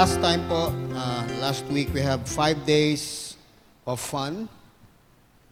[0.00, 3.36] last time po, uh, last week, we have five days
[3.84, 4.48] of fun.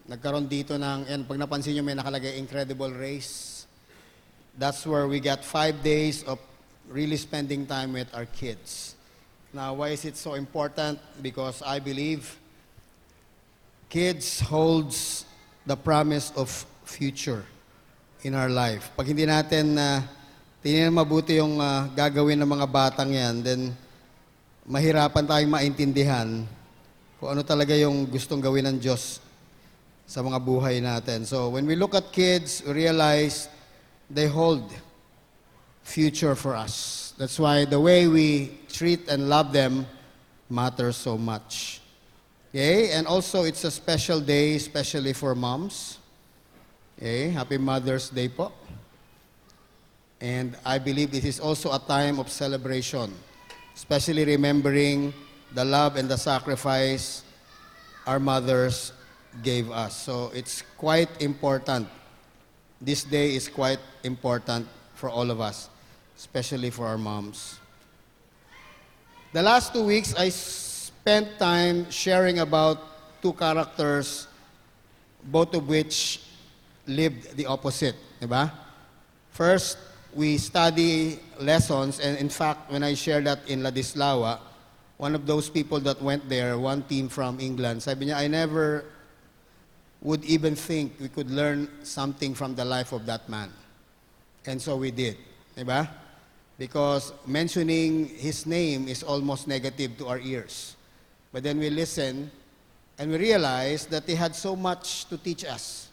[0.08, 3.68] Nagkaroon dito ng, yan, pag napansin nyo may nakalagay incredible race.
[4.56, 6.40] That's where we got five days of
[6.88, 8.96] really spending time with our kids.
[9.52, 10.96] Now, why is it so important?
[11.20, 12.32] Because I believe
[13.92, 15.28] kids holds
[15.68, 16.48] the promise of
[16.88, 17.44] future
[18.24, 18.88] in our life.
[18.96, 20.08] Pag hindi natin na
[20.64, 23.76] tingnan mabuti yung ah, gagawin ng mga batang yan, then
[24.68, 26.44] mahirapan tayong maintindihan
[27.16, 29.18] kung ano talaga yung gustong gawin ng Diyos
[30.04, 31.24] sa mga buhay natin.
[31.24, 33.48] So when we look at kids, we realize
[34.12, 34.68] they hold
[35.80, 37.16] future for us.
[37.16, 39.88] That's why the way we treat and love them
[40.52, 41.80] matters so much.
[42.50, 42.92] Okay?
[42.92, 45.98] And also, it's a special day, especially for moms.
[46.96, 47.30] Okay?
[47.30, 48.52] Happy Mother's Day po.
[50.20, 53.12] And I believe this is also a time of celebration,
[53.78, 55.14] especially remembering
[55.54, 57.22] the love and the sacrifice
[58.08, 58.90] our mothers
[59.40, 59.94] gave us.
[59.94, 61.86] So it's quite important.
[62.82, 65.70] This day is quite important for all of us,
[66.18, 67.60] especially for our moms.
[69.32, 72.82] The last two weeks, I spent time sharing about
[73.22, 74.26] two characters,
[75.22, 76.18] both of which
[76.84, 77.94] lived the opposite.
[78.20, 78.50] Diba?
[79.30, 79.78] First,
[80.14, 84.38] we study lessons, and in fact, when I shared that in Ladislao,
[84.96, 88.84] one of those people that went there, one team from England, sabi niya, I never
[90.02, 93.50] would even think we could learn something from the life of that man.
[94.46, 95.16] And so we did.
[95.56, 95.88] Diba?
[96.58, 100.76] Because mentioning his name is almost negative to our ears.
[101.32, 102.30] But then we listen
[102.98, 105.87] and we realize that he had so much to teach us.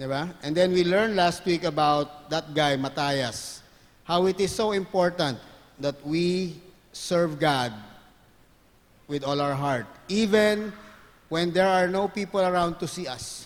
[0.00, 0.32] Diba?
[0.40, 3.60] And then we learned last week about that guy, Matthias,
[4.08, 5.36] how it is so important
[5.76, 6.56] that we
[6.88, 7.76] serve God
[9.04, 10.72] with all our heart, even
[11.28, 13.44] when there are no people around to see us.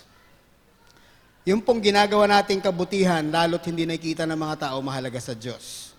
[1.43, 5.91] Yung pong ginagawa nating kabutihan, lalo't hindi nakikita ng mga tao mahalaga sa Diyos.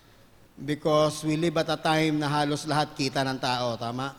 [0.57, 4.17] Because we live at a time na halos lahat kita ng tao, tama?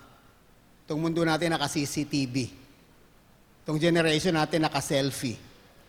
[0.85, 2.53] Itong mundo natin naka-CCTV.
[3.65, 5.46] Itong generation natin naka-selfie.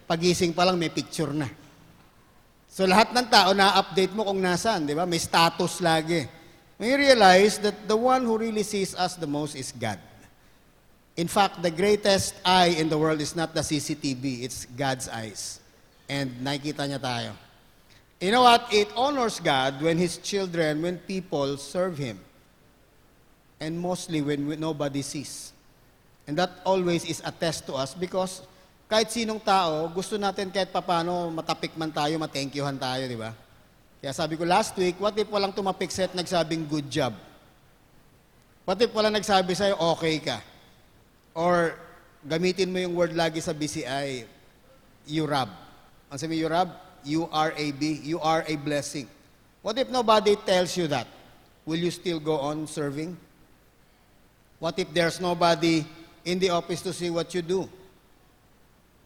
[0.08, 1.46] Pagising pa lang may picture na.
[2.72, 5.04] So lahat ng tao na-update mo kung nasaan, di ba?
[5.04, 6.24] May status lagi.
[6.80, 9.98] You realize that the one who really sees us the most is God.
[11.18, 15.58] In fact, the greatest eye in the world is not the CCTV, it's God's eyes.
[16.06, 17.34] And nakikita niya tayo.
[18.22, 18.70] You know what?
[18.70, 22.22] It honors God when His children, when people serve Him.
[23.58, 25.50] And mostly when we- nobody sees.
[26.30, 28.46] And that always is a test to us because
[28.88, 33.36] kahit sinong tao, gusto natin kahit papano matapik man tayo, matenkyuhan tayo, di ba?
[34.00, 37.12] Kaya sabi ko last week, what if walang tumapik set nagsabing good job?
[38.64, 40.40] What if walang nagsabi sa'yo, okay ka?
[41.36, 41.76] Or
[42.24, 44.24] gamitin mo yung word lagi sa BCI,
[45.04, 45.52] you rab.
[46.08, 46.72] Ang sabi you rab,
[47.04, 49.04] U-R-A-B, you are a blessing.
[49.60, 51.04] What if nobody tells you that?
[51.68, 53.16] Will you still go on serving?
[54.58, 55.84] What if there's nobody
[56.24, 57.68] in the office to see what you do?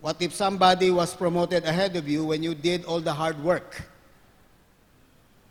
[0.03, 3.87] What if somebody was promoted ahead of you when you did all the hard work?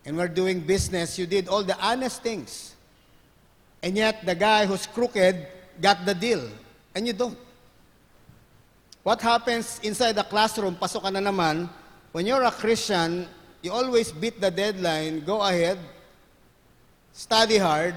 [0.03, 2.75] And we're doing business, you did all the honest things.
[3.81, 5.47] And yet, the guy who's crooked
[5.79, 6.43] got the deal,
[6.93, 7.37] and you don't.
[9.03, 11.69] What happens inside the classroom, pasok ka na naman,
[12.11, 13.31] when you're a Christian,
[13.63, 15.79] you always beat the deadline, go ahead,
[17.13, 17.95] study hard,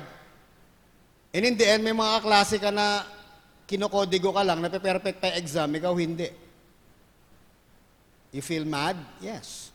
[1.34, 3.02] and in the end, may mga klase ka na
[3.66, 6.43] kinokodigo ka lang, nape-perfect pa exam, ikaw hindi.
[8.34, 8.96] You feel mad?
[9.20, 9.70] Yes.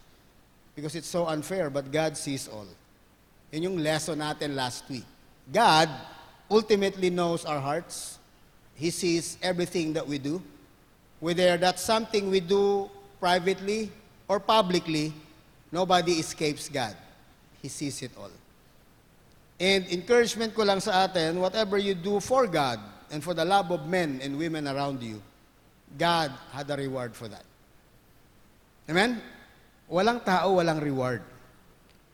[0.75, 2.67] Because it's so unfair, but God sees all.
[3.55, 5.07] Yun yung lesson natin last week.
[5.47, 5.87] God
[6.51, 8.19] ultimately knows our hearts.
[8.75, 10.43] He sees everything that we do.
[11.21, 12.91] Whether that's something we do
[13.21, 13.91] privately
[14.27, 15.13] or publicly,
[15.71, 16.95] nobody escapes God.
[17.61, 18.31] He sees it all.
[19.59, 22.79] And encouragement ko lang sa atin, whatever you do for God
[23.09, 25.23] and for the love of men and women around you,
[25.97, 27.48] God had a reward for that.
[28.89, 29.21] Amen?
[29.85, 31.21] Walang tao, walang reward.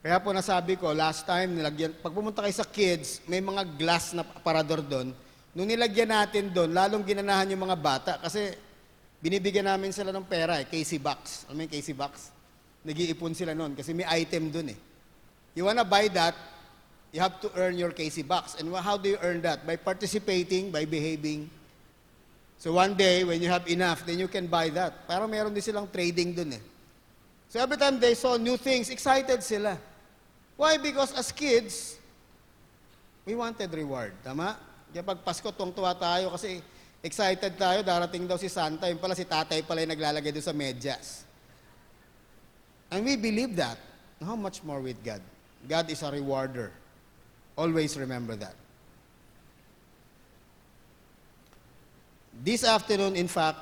[0.03, 4.11] Kaya po nasabi ko, last time, nilagyan, pag pumunta kayo sa kids, may mga glass
[4.11, 5.15] na aparador doon.
[5.55, 8.53] Nung nilagyan natin doon, lalong ginanahan yung mga bata kasi
[9.23, 11.47] binibigyan namin sila ng pera eh, Casey Box.
[11.47, 12.29] Alam mo yung Casey Box?
[12.85, 14.79] Nag-iipon sila noon kasi may item doon eh.
[15.55, 16.35] You wanna buy that,
[17.15, 18.59] you have to earn your Casey Box.
[18.59, 19.63] And how do you earn that?
[19.63, 21.47] By participating, by behaving.
[22.57, 25.07] So one day, when you have enough, then you can buy that.
[25.07, 26.63] Pero meron din silang trading doon eh.
[27.49, 29.77] So every time they saw new things, excited sila.
[30.57, 30.77] Why?
[30.79, 31.99] Because as kids,
[33.25, 34.53] We wanted reward, tama?
[34.93, 36.61] Kaya pag Pasko, tuwang-tuwa tayo kasi
[37.01, 40.53] excited tayo, darating daw si Santa, yung pala si tatay pala yung naglalagay doon sa
[40.53, 41.25] medyas.
[42.93, 43.81] And we believe that.
[44.21, 45.19] How much more with God?
[45.65, 46.69] God is a rewarder.
[47.57, 48.53] Always remember that.
[52.35, 53.55] This afternoon, in fact,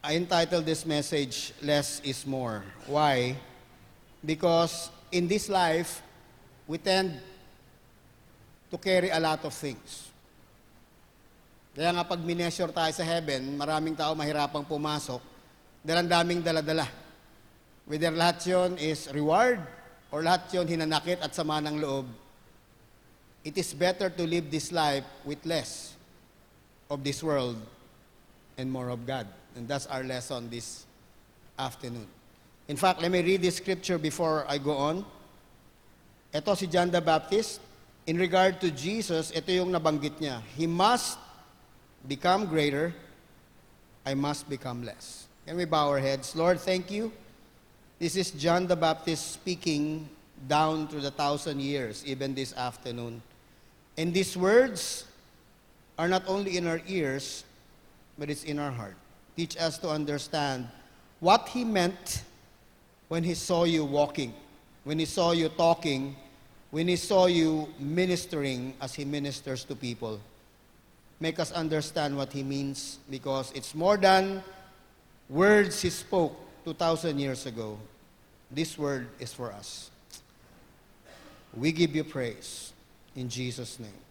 [0.00, 2.64] I entitled this message, Less is More.
[2.88, 3.36] Why?
[4.24, 6.00] Because in this life,
[6.66, 7.20] we tend
[8.70, 10.08] to carry a lot of things.
[11.76, 15.20] Kaya nga pag mineasure tayo sa heaven, maraming tao mahirapang pumasok
[15.84, 16.88] dahil ang daming daladala.
[17.84, 19.60] Whether lahat yun is reward
[20.08, 22.08] or lahat yun hinanakit at sama ng loob,
[23.44, 25.92] it is better to live this life with less
[26.88, 27.60] of this world
[28.58, 29.26] and more of God.
[29.56, 30.84] And that's our lesson this
[31.58, 32.06] afternoon.
[32.66, 35.04] In fact, let me read this scripture before I go on.
[36.34, 37.60] Ito si John the Baptist.
[38.04, 40.42] In regard to Jesus, ito yung nabanggit niya.
[40.56, 41.18] He must
[42.06, 42.94] become greater,
[44.04, 45.26] I must become less.
[45.46, 46.36] Can we bow our heads?
[46.36, 47.12] Lord, thank you.
[47.98, 50.08] This is John the Baptist speaking
[50.46, 53.20] down through the thousand years, even this afternoon.
[53.96, 55.04] And these words
[55.98, 57.44] are not only in our ears,
[58.18, 58.96] but it's in our heart.
[59.36, 60.66] Teach us to understand
[61.20, 62.24] what he meant
[63.08, 64.34] when he saw you walking,
[64.84, 66.16] when he saw you talking,
[66.70, 70.20] when he saw you ministering as he ministers to people.
[71.20, 74.42] Make us understand what he means because it's more than
[75.28, 77.78] words he spoke 2,000 years ago.
[78.50, 79.90] This word is for us.
[81.54, 82.72] We give you praise
[83.16, 84.07] in Jesus' name.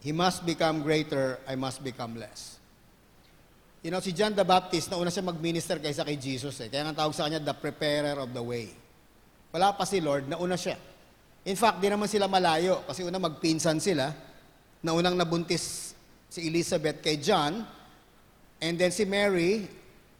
[0.00, 2.56] He must become greater, I must become less.
[3.82, 6.66] You know, si John the Baptist, nauna siya mag-minister kaysa kay Jesus eh.
[6.66, 8.74] Kaya nga tawag sa kanya, the preparer of the way.
[9.54, 10.74] Wala pa si Lord, nauna siya.
[11.46, 14.10] In fact, di naman sila malayo kasi una magpinsan sila.
[14.82, 15.94] Naunang nabuntis
[16.26, 17.62] si Elizabeth kay John.
[18.58, 19.70] And then si Mary,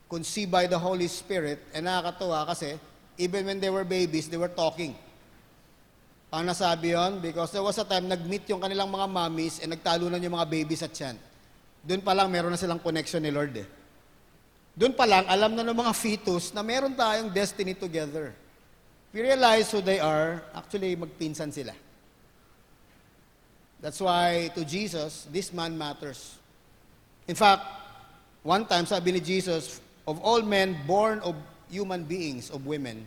[0.07, 1.59] conceived by the Holy Spirit.
[1.75, 2.79] And nakakatuwa kasi,
[3.19, 4.95] even when they were babies, they were talking.
[6.27, 7.23] Paano nasabi yon?
[7.23, 10.83] Because there was a time, nag-meet yung kanilang mga mommies and nagtalunan yung mga babies
[10.83, 11.17] at yan.
[11.87, 13.69] Doon pa lang, meron na silang connection ni Lord eh.
[14.75, 18.35] Doon pa lang, alam na ng mga fetus na meron tayong destiny together.
[19.15, 21.73] You realize who they are, actually magpinsan sila.
[23.81, 26.37] That's why to Jesus, this man matters.
[27.31, 27.63] In fact,
[28.43, 29.79] one time sabi ni Jesus,
[30.11, 31.39] of all men born of
[31.71, 33.07] human beings, of women,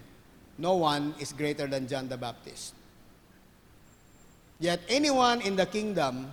[0.57, 2.78] no one is greater than John the Baptist.
[4.59, 6.31] Yet anyone in the kingdom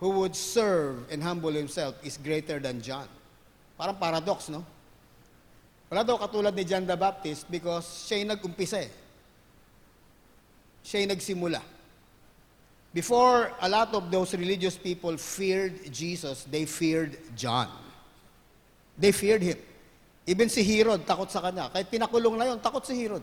[0.00, 3.06] who would serve and humble himself is greater than John.
[3.76, 4.64] Parang paradox, no?
[5.92, 8.90] Wala daw katulad ni John the Baptist because siya yung nag-umpisa eh.
[10.80, 11.60] Siya yung nagsimula.
[12.94, 17.68] Before a lot of those religious people feared Jesus, they feared John.
[18.96, 19.58] They feared him.
[20.26, 21.68] Even si Herod, takot sa kanya.
[21.68, 23.22] Kahit pinakulong na yun, takot si Herod.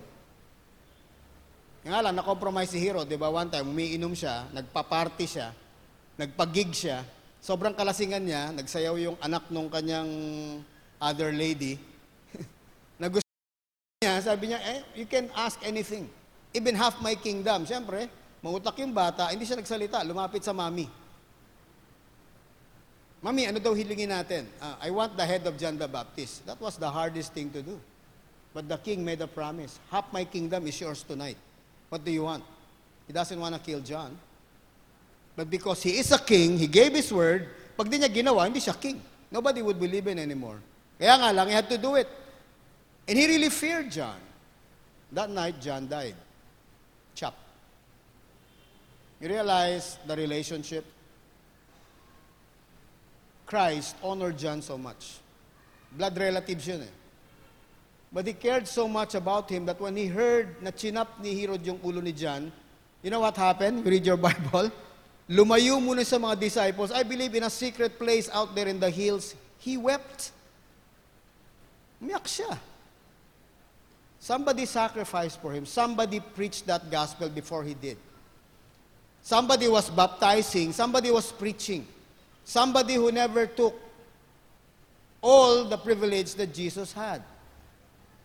[1.87, 3.31] Nga lang, na-compromise si Herod, di ba?
[3.31, 5.55] One time, umiinom siya, nagpa-party siya,
[6.19, 6.99] nagpagig siya,
[7.39, 10.11] sobrang kalasingan niya, nagsayaw yung anak nung kanyang
[10.99, 11.79] other lady.
[12.99, 13.23] na gusto
[14.03, 16.11] niya, sabi niya, eh, you can ask anything.
[16.51, 17.63] Even half my kingdom.
[17.63, 18.11] Siyempre,
[18.43, 20.91] mangutak yung bata, hindi siya nagsalita, lumapit sa mami.
[23.23, 24.43] Mami, ano daw hilingin natin?
[24.59, 26.43] "Ah, I want the head of John the Baptist.
[26.43, 27.79] That was the hardest thing to do.
[28.51, 29.79] But the king made a promise.
[29.87, 31.39] Half my kingdom is yours tonight.
[31.89, 32.43] What do you want?
[33.07, 34.17] He doesn't want to kill John.
[35.35, 37.47] But because he is a king, he gave his word.
[37.77, 39.01] Pag di niya ginawa, hindi siya king.
[39.31, 40.59] Nobody would believe in anymore.
[40.99, 42.07] Kaya nga lang, he had to do it.
[43.07, 44.19] And he really feared John.
[45.11, 46.15] That night, John died.
[47.15, 47.37] Chopped.
[49.21, 50.85] You realize the relationship?
[53.45, 55.17] Christ honored John so much.
[55.91, 56.93] Blood relatives yun eh.
[58.11, 61.65] But he cared so much about him that when he heard na chinap ni Herod
[61.65, 62.51] yung ulo ni John,
[63.03, 63.85] you know what happened?
[63.85, 64.71] You read your Bible.
[65.29, 66.91] Lumayo muna sa mga disciples.
[66.91, 70.31] I believe in a secret place out there in the hills, he wept.
[72.01, 72.57] Umiyak siya.
[74.19, 75.65] Somebody sacrificed for him.
[75.65, 77.97] Somebody preached that gospel before he did.
[79.21, 80.71] Somebody was baptizing.
[80.71, 81.85] Somebody was preaching.
[82.45, 83.75] Somebody who never took
[85.21, 87.21] all the privilege that Jesus had.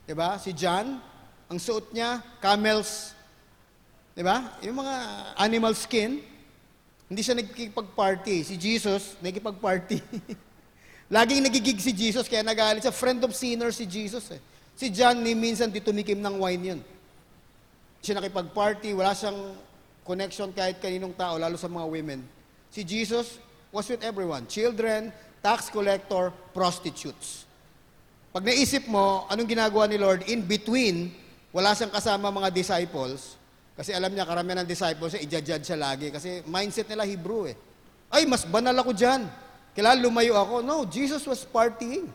[0.07, 0.37] Diba?
[0.43, 0.99] Si John,
[1.47, 3.15] ang suot niya, camel's,
[4.17, 4.57] diba?
[4.65, 4.95] Yung mga
[5.39, 6.19] animal skin,
[7.13, 8.41] hindi siya nagkikipag-party.
[8.41, 10.01] Si Jesus, nagkikipag-party.
[11.15, 12.95] Laging nagigig si Jesus, kaya nagalit siya.
[12.95, 14.41] Friend of sinners si Jesus eh.
[14.73, 16.81] Si John, ni minsan di tumikim ng wine yun.
[18.01, 19.53] Siya nakipag-party, wala siyang
[20.03, 22.21] connection kahit kaninong tao, lalo sa mga women.
[22.73, 23.37] Si Jesus
[23.69, 24.49] was with everyone.
[24.49, 25.13] Children,
[25.45, 27.45] tax collector, prostitutes.
[28.33, 31.13] Pag naisip mo, anong ginagawa ni Lord, in between,
[31.53, 33.37] wala siyang kasama mga disciples,
[33.77, 37.57] kasi alam niya, karamihan ng disciples, eh, ija-judge siya lagi, kasi mindset nila Hebrew eh.
[38.13, 39.29] Ay, mas banal ako dyan.
[39.73, 40.61] Kailangan lumayo ako.
[40.61, 42.09] No, Jesus was partying.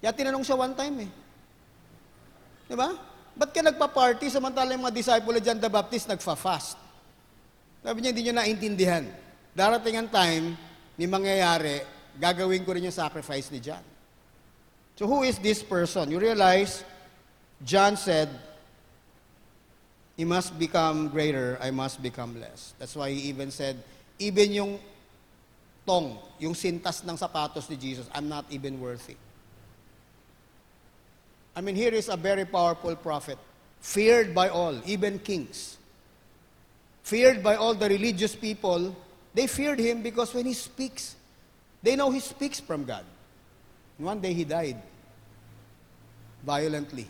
[0.00, 1.10] Kaya tinanong siya one time eh.
[2.68, 2.92] Di ba?
[3.36, 6.76] Ba't ka nagpa-party samantala yung mga disciple ni John the Baptist nagfa-fast?
[7.84, 9.04] Sabi niya, hindi niyo naintindihan.
[9.52, 10.56] Darating ang time,
[10.96, 11.84] ni mangyayari,
[12.16, 13.91] gagawin ko rin yung sacrifice ni John.
[14.96, 16.10] So who is this person?
[16.10, 16.84] You realize,
[17.64, 18.28] John said,
[20.16, 22.74] He must become greater, I must become less.
[22.78, 23.82] That's why he even said,
[24.18, 24.78] even yung
[25.86, 29.16] tong, yung sintas ng sapatos ni Jesus, I'm not even worthy.
[31.56, 33.38] I mean, here is a very powerful prophet,
[33.80, 35.76] feared by all, even kings.
[37.02, 38.94] Feared by all the religious people.
[39.34, 41.16] They feared him because when he speaks,
[41.82, 43.04] they know he speaks from God.
[44.02, 44.82] One day he died
[46.42, 47.06] violently.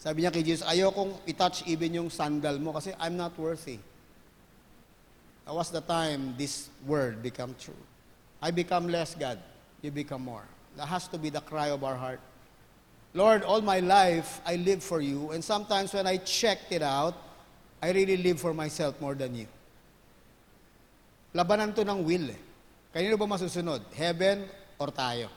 [0.00, 3.80] Sabi niya kay Jesus, ayokong itouch even yung sandal mo kasi I'm not worthy.
[5.44, 7.76] That was the time this word become true.
[8.40, 9.40] I become less, God.
[9.80, 10.44] You become more.
[10.76, 12.20] That has to be the cry of our heart.
[13.12, 15.30] Lord, all my life, I live for you.
[15.30, 17.14] And sometimes when I checked it out,
[17.80, 19.46] I really live for myself more than you.
[21.34, 22.40] Labanan to ng will eh.
[22.94, 23.84] Kanino ba masusunod?
[23.92, 24.48] Heaven
[24.84, 25.28] or tayo?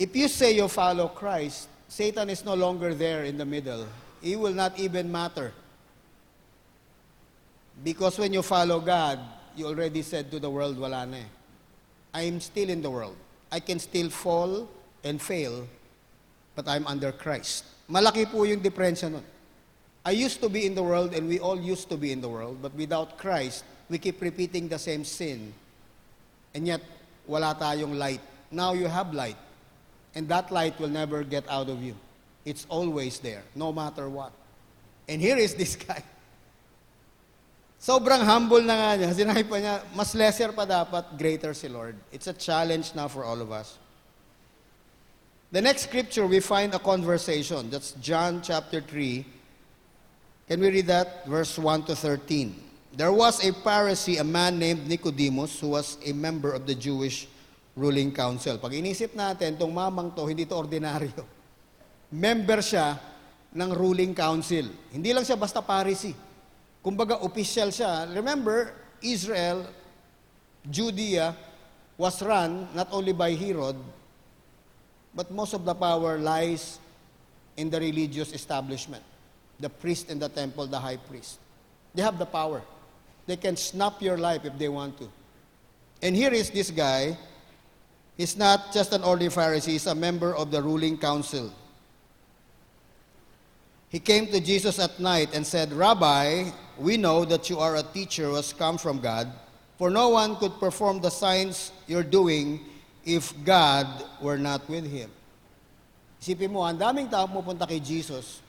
[0.00, 3.84] If you say you follow Christ, Satan is no longer there in the middle.
[4.22, 5.52] He will not even matter.
[7.84, 9.20] Because when you follow God,
[9.56, 11.28] you already said to the world, wala na eh.
[12.14, 13.16] I am still in the world.
[13.52, 14.68] I can still fall
[15.04, 15.66] and fail,
[16.54, 17.64] but I'm under Christ.
[17.90, 19.24] Malaki po yung diferensya nun.
[20.04, 22.28] I used to be in the world and we all used to be in the
[22.28, 25.52] world, but without Christ, we keep repeating the same sin.
[26.54, 26.80] And yet,
[27.30, 28.20] wala tayong light.
[28.50, 29.38] Now you have light.
[30.14, 31.94] And that light will never get out of you.
[32.44, 34.32] It's always there, no matter what.
[35.06, 36.02] And here is this guy.
[37.80, 39.14] Sobrang humble na nga niya.
[39.22, 41.94] Sinabi pa niya, mas lesser pa dapat, greater si Lord.
[42.10, 43.78] It's a challenge now for all of us.
[45.52, 47.70] The next scripture, we find a conversation.
[47.70, 49.26] That's John chapter 3.
[50.46, 51.26] Can we read that?
[51.26, 52.69] Verse 1 to 13.
[52.90, 57.30] There was a Pharisee, a man named Nicodemus, who was a member of the Jewish
[57.78, 58.58] ruling council.
[58.58, 61.22] Pag inisip natin, itong mamang to, hindi to ordinaryo.
[62.10, 62.98] Member siya
[63.54, 64.66] ng ruling council.
[64.90, 66.18] Hindi lang siya basta Pharisee.
[66.82, 68.10] Kumbaga, official siya.
[68.10, 69.70] Remember, Israel,
[70.66, 71.30] Judea,
[71.94, 73.78] was run not only by Herod,
[75.14, 76.82] but most of the power lies
[77.54, 79.02] in the religious establishment.
[79.62, 81.38] The priest in the temple, the high priest.
[81.94, 82.62] They have the power.
[83.30, 85.08] They can snap your life if they want to.
[86.02, 87.16] And here is this guy.
[88.16, 91.54] He's not just an ordinary Pharisee, he's a member of the ruling council.
[93.88, 97.84] He came to Jesus at night and said, Rabbi, we know that you are a
[97.84, 99.30] teacher who has come from God,
[99.78, 102.58] for no one could perform the signs you're doing
[103.04, 103.86] if God
[104.20, 105.08] were not with him.
[106.20, 108.42] Isipin mo, ang daming tao pupunta kay Jesus.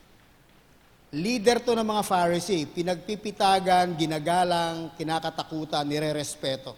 [1.12, 6.72] Leader to ng mga Pharisee, pinagpipitagan, ginagalang, kinakatakutan, nirerespeto.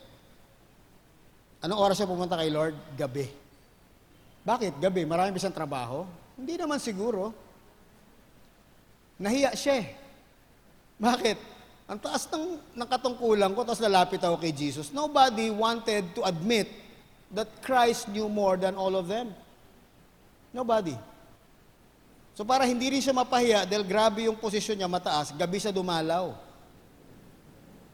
[1.61, 2.73] Anong oras siya pumunta kay Lord?
[2.97, 3.29] Gabi.
[4.41, 4.81] Bakit?
[4.81, 5.05] Gabi.
[5.05, 6.03] Marami ba siyang trabaho?
[6.33, 7.29] Hindi naman siguro.
[9.21, 9.87] Nahiya siya eh.
[10.97, 11.37] Bakit?
[11.87, 14.89] Ang taas ng, ng katungkulan ko, tapos lalapit ako kay Jesus.
[14.89, 16.67] Nobody wanted to admit
[17.29, 19.29] that Christ knew more than all of them.
[20.49, 21.12] Nobody.
[22.33, 26.33] So para hindi rin siya mapahiya, dahil grabe yung posisyon niya mataas, gabi siya dumalaw.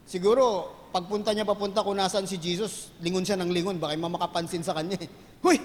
[0.08, 4.64] Siguro, pagpunta niya papunta kung nasaan si Jesus, lingon siya ng lingon, baka may makapansin
[4.64, 4.96] sa kanya.
[4.96, 5.08] eh.
[5.44, 5.60] Huy!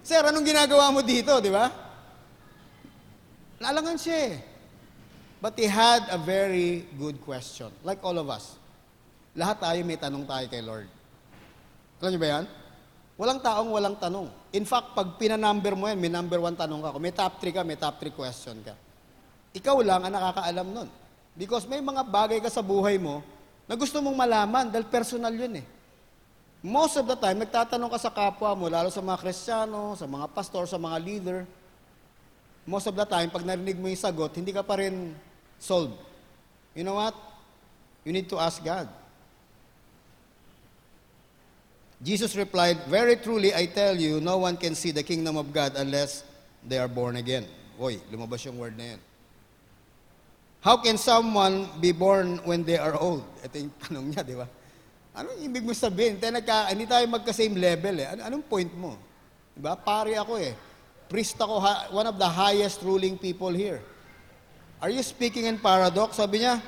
[0.00, 1.68] Sir, anong ginagawa mo dito, di ba?
[3.60, 4.34] Nalangan siya eh.
[5.42, 7.68] But he had a very good question.
[7.84, 8.56] Like all of us.
[9.36, 10.88] Lahat tayo may tanong tayo kay Lord.
[12.00, 12.44] Alam niyo ba yan?
[13.20, 14.32] Walang taong walang tanong.
[14.56, 16.88] In fact, pag pinanumber mo yan, may number one tanong ka.
[16.96, 18.72] Kung may top three ka, may top three question ka.
[19.52, 20.88] Ikaw lang ang nakakaalam nun.
[21.36, 23.20] Because may mga bagay ka sa buhay mo
[23.68, 25.66] na gusto mong malaman dahil personal yun eh.
[26.64, 30.24] Most of the time, nagtatanong ka sa kapwa mo, lalo sa mga kristyano, sa mga
[30.32, 31.38] pastor, sa mga leader.
[32.64, 35.12] Most of the time, pag narinig mo yung sagot, hindi ka pa rin
[35.60, 35.96] solved.
[36.72, 37.12] You know what?
[38.00, 38.88] You need to ask God.
[42.00, 45.76] Jesus replied, Very truly, I tell you, no one can see the kingdom of God
[45.76, 46.24] unless
[46.64, 47.44] they are born again.
[47.80, 49.00] Oy, lumabas yung word na yan.
[50.60, 53.24] How can someone be born when they are old?
[53.44, 54.48] Ito yung tanong niya, di ba?
[55.16, 56.20] Anong ibig mo sabihin?
[56.20, 58.08] Tayo nagka, hindi tayo magka-same level eh.
[58.12, 58.96] Ano, anong point mo?
[59.56, 59.76] Di ba?
[59.76, 60.52] Pari ako eh.
[61.08, 63.80] Priest ako, one of the highest ruling people here.
[64.80, 66.16] Are you speaking in paradox?
[66.16, 66.60] Sabi niya,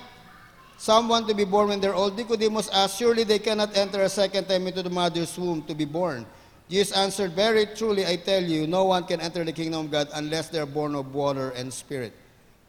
[0.82, 2.16] someone to be born when they're old.
[2.16, 5.84] Nicodemus asked, surely they cannot enter a second time into the mother's womb to be
[5.84, 6.26] born.
[6.68, 10.08] Jesus answered, very truly I tell you, no one can enter the kingdom of God
[10.14, 12.12] unless they're born of water and spirit.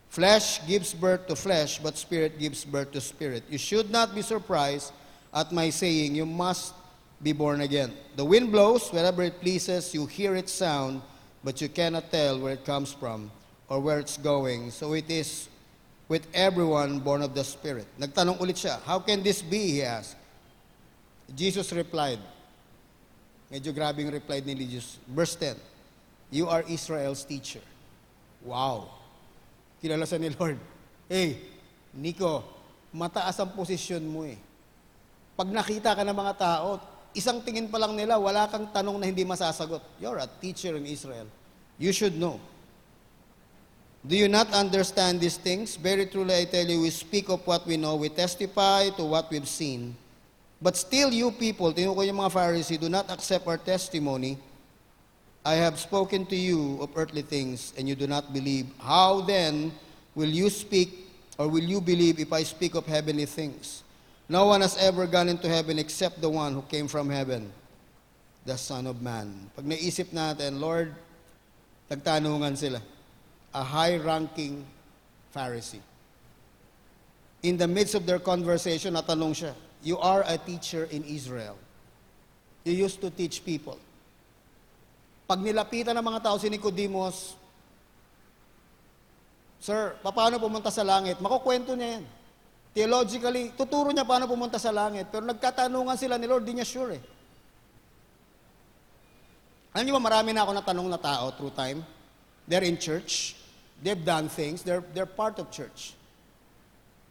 [0.09, 3.45] Flesh gives birth to flesh, but spirit gives birth to spirit.
[3.49, 4.93] You should not be surprised
[5.33, 6.75] at my saying, you must
[7.23, 7.93] be born again.
[8.15, 11.01] The wind blows wherever it pleases, you hear its sound,
[11.43, 13.31] but you cannot tell where it comes from
[13.69, 14.69] or where it's going.
[14.69, 15.49] So it is
[16.07, 17.87] with everyone born of the Spirit.
[17.99, 20.19] Nagtanong ulit siya, how can this be, he asked.
[21.31, 22.19] Jesus replied,
[23.49, 24.99] medyo grabing reply ni Jesus.
[25.07, 25.55] Verse 10,
[26.29, 27.63] you are Israel's teacher.
[28.43, 28.91] Wow.
[29.79, 30.59] Kilala sa ni Lord.
[31.07, 31.39] Hey,
[31.95, 32.43] Nico,
[32.91, 34.37] mataas ang posisyon mo eh.
[35.33, 36.77] Pag nakita ka ng mga tao,
[37.17, 39.81] isang tingin pa lang nila, wala kang tanong na hindi masasagot.
[39.97, 41.25] You're a teacher in Israel.
[41.81, 42.37] You should know.
[44.05, 45.77] Do you not understand these things?
[45.77, 49.31] Very truly I tell you, we speak of what we know, we testify to what
[49.31, 49.95] we've seen.
[50.61, 54.37] But still you people, ko yung mga Pharisee, do not accept our testimony.
[55.43, 58.67] I have spoken to you of earthly things, and you do not believe.
[58.79, 59.71] How then
[60.15, 61.07] will you speak,
[61.37, 63.83] or will you believe if I speak of heavenly things?
[64.27, 67.51] No one has ever gone into heaven except the one who came from heaven,
[68.45, 69.51] the Son of Man.
[69.55, 70.95] Pag naisip natin, Lord,
[71.91, 72.79] nagtanungan sila.
[73.53, 74.65] A high-ranking
[75.33, 75.81] Pharisee.
[77.43, 81.59] In the midst of their conversation, natanong siya, You are a teacher in Israel.
[82.63, 83.75] You used to teach people.
[85.27, 87.35] Pag nilapitan ng mga tao si Nicodemus,
[89.63, 91.23] Sir, paano pumunta sa langit?
[91.23, 92.03] Makukwento niya yan.
[92.75, 95.07] Theologically, tuturo niya paano pumunta sa langit.
[95.07, 97.03] Pero nagkatanungan sila ni Lord, di niya sure eh.
[99.71, 101.79] Alam niyo ba, marami na ako natanong na tao through time.
[102.43, 103.39] They're in church.
[103.83, 104.63] They've done things.
[104.63, 105.93] They're, they're part of church.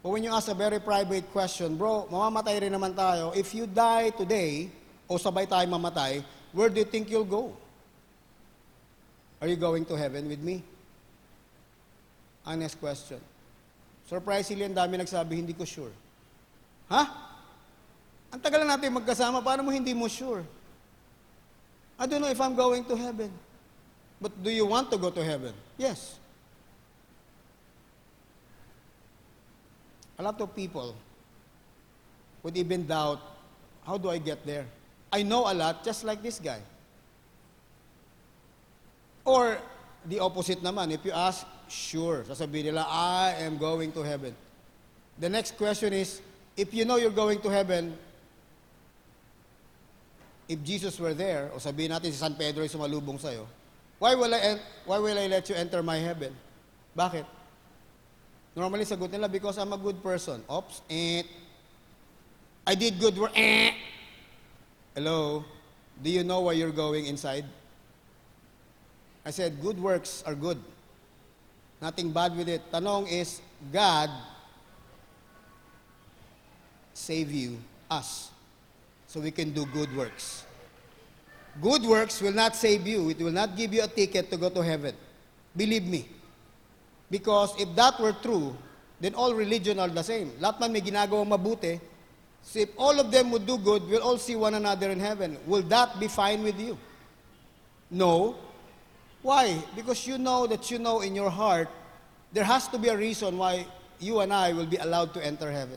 [0.02, 3.36] But when you ask a very private question, bro, mamamatay rin naman tayo.
[3.36, 4.72] If you die today,
[5.06, 7.52] o sabay tayo mamatay, where do you think you'll go?
[9.38, 10.64] Are you going to heaven with me?
[12.46, 13.20] Honest question.
[14.08, 15.92] Surprisingly, ang dami nagsabi, hindi ko sure.
[16.90, 17.02] Ha?
[18.32, 20.42] Ang tagal na natin magkasama, paano mo hindi mo sure?
[22.00, 23.30] I don't know if I'm going to heaven.
[24.18, 25.54] But do you want to go to heaven?
[25.76, 26.21] Yes.
[30.22, 30.94] A lot of people
[32.44, 33.18] would even doubt,
[33.84, 34.66] how do I get there?
[35.12, 36.62] I know a lot, just like this guy.
[39.24, 39.58] Or
[40.06, 44.30] the opposite naman, if you ask, sure, sasabihin nila, I am going to heaven.
[45.18, 46.22] The next question is,
[46.56, 47.98] if you know you're going to heaven,
[50.48, 53.50] if Jesus were there, o sabihin natin si San Pedro ay sumalubong sa'yo,
[53.98, 54.54] why will I,
[54.86, 56.30] why will I let you enter my heaven?
[56.94, 57.41] Bakit?
[58.54, 60.44] Normally, sagot nila, because I'm a good person.
[60.50, 61.22] Oops, eh.
[62.66, 63.72] I did good work, eh.
[64.94, 65.44] Hello?
[66.02, 67.44] Do you know where you're going inside?
[69.24, 70.58] I said, good works are good.
[71.80, 72.62] Nothing bad with it.
[72.70, 73.40] Tanong is,
[73.72, 74.10] God
[76.92, 77.58] save you,
[77.90, 78.30] us,
[79.06, 80.44] so we can do good works.
[81.60, 83.10] Good works will not save you.
[83.10, 84.94] It will not give you a ticket to go to heaven.
[85.56, 86.08] Believe me.
[87.12, 88.56] Because if that were true,
[88.98, 90.32] then all religion are the same.
[90.40, 91.78] Lahat man may ginagawang mabuti.
[92.40, 95.36] So if all of them would do good, we'll all see one another in heaven.
[95.44, 96.78] Will that be fine with you?
[97.90, 98.34] No.
[99.20, 99.60] Why?
[99.76, 101.68] Because you know that you know in your heart,
[102.32, 103.66] there has to be a reason why
[104.00, 105.76] you and I will be allowed to enter heaven.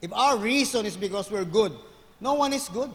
[0.00, 1.72] If our reason is because we're good,
[2.18, 2.90] no one is good.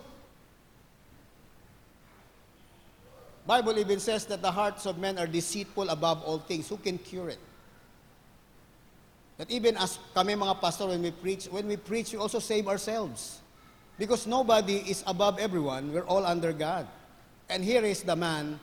[3.45, 6.69] Bible even says that the hearts of men are deceitful above all things.
[6.69, 7.39] Who can cure it?
[9.37, 12.67] That even as kami mga pastor, when we preach, when we preach, we also save
[12.67, 13.41] ourselves.
[13.97, 15.91] Because nobody is above everyone.
[15.91, 16.87] We're all under God.
[17.49, 18.59] And here is the man,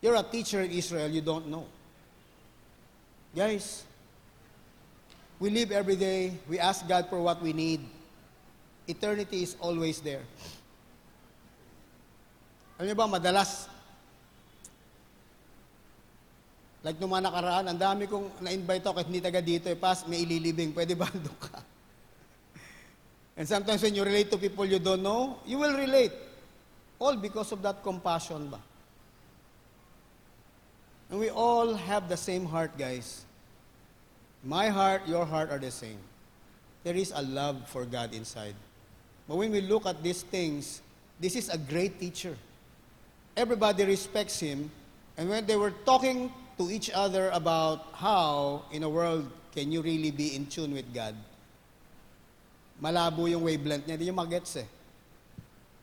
[0.00, 1.66] you're a teacher in Israel, you don't know.
[3.36, 3.84] Guys,
[5.38, 7.80] we live every day, we ask God for what we need.
[8.88, 10.22] Eternity is always there.
[12.78, 13.68] Alam niyo ba, madalas,
[16.84, 20.04] like nung mga nakaraan, ang dami kong na-invite ako kahit hindi taga dito, eh, pas,
[20.04, 21.64] may ililibing, pwede ba doon ka?
[23.40, 26.12] And sometimes when you relate to people you don't know, you will relate.
[27.00, 28.60] All because of that compassion ba?
[31.10, 33.24] And we all have the same heart, guys.
[34.44, 35.98] My heart, your heart are the same.
[36.84, 38.54] There is a love for God inside.
[39.26, 40.82] But when we look at these things,
[41.18, 42.36] this is a great teacher.
[43.36, 44.70] Everybody respects him.
[45.16, 49.82] And when they were talking to each other about how in a world can you
[49.82, 51.14] really be in tune with God,
[52.82, 54.68] malabo yung wavelength niya, hindi niyo magets eh.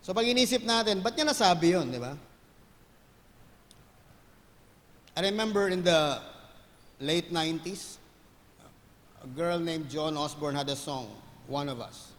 [0.01, 2.17] So pag inisip natin, ba't niya nasabi yun, di ba?
[5.15, 6.19] I remember in the
[6.99, 7.97] late 90s,
[9.23, 11.07] a girl named John Osborne had a song,
[11.47, 12.11] One of Us.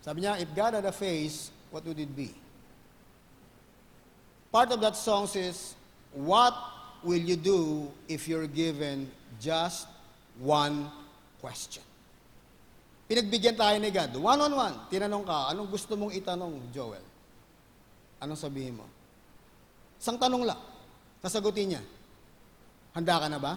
[0.00, 2.34] Sabi niya, if God had a face, what would it be?
[4.52, 5.74] Part of that song says,
[6.12, 6.54] what
[7.06, 9.06] will you do if you're given
[9.38, 9.86] just
[10.42, 10.90] one
[11.38, 11.86] question?
[13.06, 14.10] Pinagbigyan tayo ni God.
[14.18, 14.90] One-on-one.
[14.90, 17.06] Tinanong ka, anong gusto mong itanong, Joel?
[18.18, 18.86] Anong sabihin mo?
[20.02, 20.58] Isang tanong lang.
[21.22, 21.82] Sasagutin niya.
[22.90, 23.54] Handa ka na ba?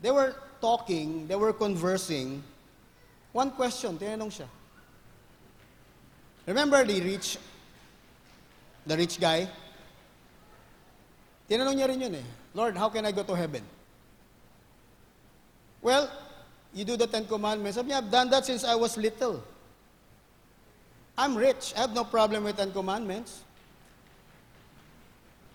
[0.00, 0.32] They were
[0.64, 2.40] talking, they were conversing.
[3.36, 4.48] One question, tinanong siya.
[6.48, 7.36] Remember the rich,
[8.88, 9.44] the rich guy?
[11.48, 12.26] Tinanong niya rin yun eh.
[12.54, 13.62] Lord, how can I go to heaven?
[15.84, 16.08] Well,
[16.72, 17.76] you do the Ten Commandments.
[17.76, 19.44] Sabi niya, I've done that since I was little.
[21.16, 21.76] I'm rich.
[21.76, 23.44] I have no problem with Ten Commandments.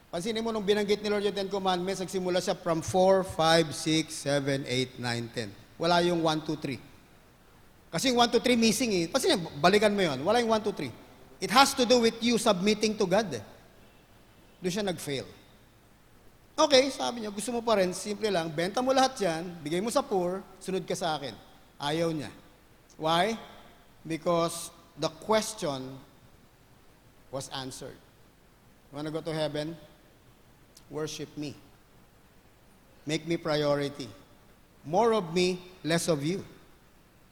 [0.09, 4.13] Pansinin mo nung binanggit ni Lord yung Ten Commandments, nagsimula siya from 4, 5, 6,
[4.13, 5.81] 7, 8, 9, 10.
[5.81, 6.77] Wala yung 1, 2, 3.
[7.93, 9.05] Kasi yung 1, 2, 3 missing eh.
[9.09, 10.21] Pansinin, balikan mo yon.
[10.21, 11.45] Wala yung 1, 2, 3.
[11.45, 13.43] It has to do with you submitting to God eh.
[14.61, 15.38] Doon siya nag-fail.
[16.59, 19.87] Okay, sabi niya, gusto mo pa rin, simple lang, benta mo lahat yan, bigay mo
[19.87, 21.31] sa poor, sunod ka sa akin.
[21.79, 22.27] Ayaw niya.
[22.99, 23.39] Why?
[24.03, 24.67] Because
[24.99, 25.95] the question
[27.31, 27.95] was answered.
[28.91, 29.71] You wanna go to heaven?
[30.91, 31.55] Worship me.
[33.07, 34.11] Make me priority.
[34.83, 36.43] More of me, less of you.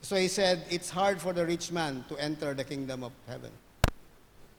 [0.00, 3.52] So he said, it's hard for the rich man to enter the kingdom of heaven.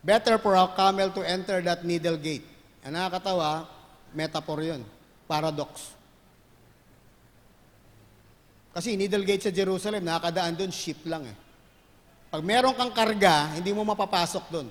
[0.06, 2.46] Better for a camel to enter that needle gate.
[2.86, 3.79] Ang nakakatawa,
[4.14, 4.82] metaphor yun.
[5.30, 5.94] Paradox.
[8.74, 11.38] Kasi needle gate sa Jerusalem, nakakadaan doon, ship lang eh.
[12.30, 14.68] Pag meron kang karga, hindi mo mapapasok doon.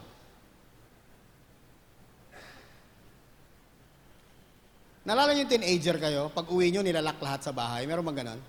[5.09, 7.88] Nalala niyo yung teenager kayo, pag uwi niyo, nilalak lahat sa bahay.
[7.88, 8.40] Meron bang ganon?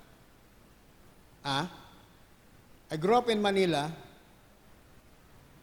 [1.39, 1.65] Ah?
[2.91, 3.88] I grew up in Manila.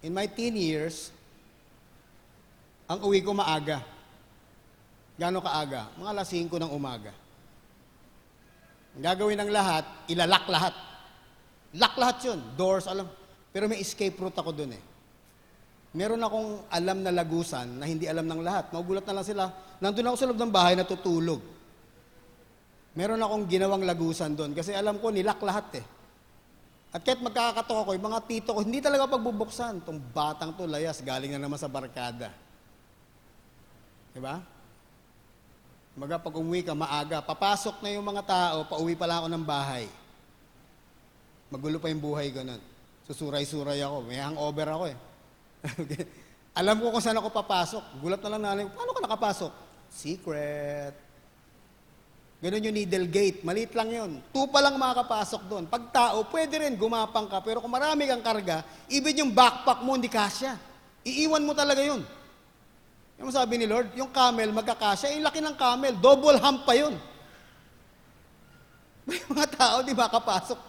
[0.00, 1.12] In my teen years,
[2.86, 3.95] ang uwi ko maaga.
[5.16, 5.88] Gano'ng kaaga?
[5.96, 7.12] Mga alas 5 ng umaga.
[8.96, 10.74] Ang gagawin ng lahat, ilalak lahat.
[11.76, 12.40] Lock lahat yun.
[12.56, 13.08] Doors, alam.
[13.52, 14.82] Pero may escape route ako dun eh.
[15.96, 18.68] Meron akong alam na lagusan na hindi alam ng lahat.
[18.72, 19.44] Magulat na lang sila.
[19.80, 21.40] Nandun ako sa loob ng bahay natutulog.
[22.96, 25.86] Meron akong ginawang lagusan doon kasi alam ko nilak lahat eh.
[26.96, 29.84] At kahit magkakatok ako, mga tito ko, hindi talaga pagbubuksan.
[29.84, 32.32] Itong batang to, layas, galing na naman sa barkada.
[34.16, 34.55] Diba?
[35.96, 39.88] Maga pag umuwi ka, maaga, papasok na yung mga tao, pauwi pala ako ng bahay.
[41.48, 42.60] Magulo pa yung buhay ko nun.
[43.08, 44.96] Susuray-suray ako, may hangover ako eh.
[46.60, 47.82] Alam ko kung saan ako papasok.
[48.04, 49.52] Gulat na lang nanay ko, paano ka nakapasok?
[49.88, 50.94] Secret.
[52.44, 53.40] Ganun yung needle gate.
[53.40, 54.10] Maliit lang yun.
[54.36, 55.64] Tupa lang makakapasok doon.
[55.64, 57.40] Pag tao, pwede rin gumapang ka.
[57.40, 58.60] Pero kung marami kang karga,
[58.92, 60.60] even yung backpack mo, hindi kasya.
[61.08, 62.04] Iiwan mo talaga yun.
[63.16, 66.92] Yung sabi ni Lord, yung camel magkakasya, yung laki ng camel, double hump pa yun.
[69.08, 70.60] May mga tao di makapasok.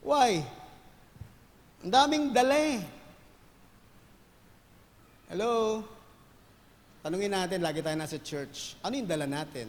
[0.00, 0.40] Why?
[1.84, 2.80] Ang daming dala eh.
[5.28, 5.84] Hello?
[7.04, 9.68] Tanungin natin, lagi tayo nasa church, ano yung dala natin?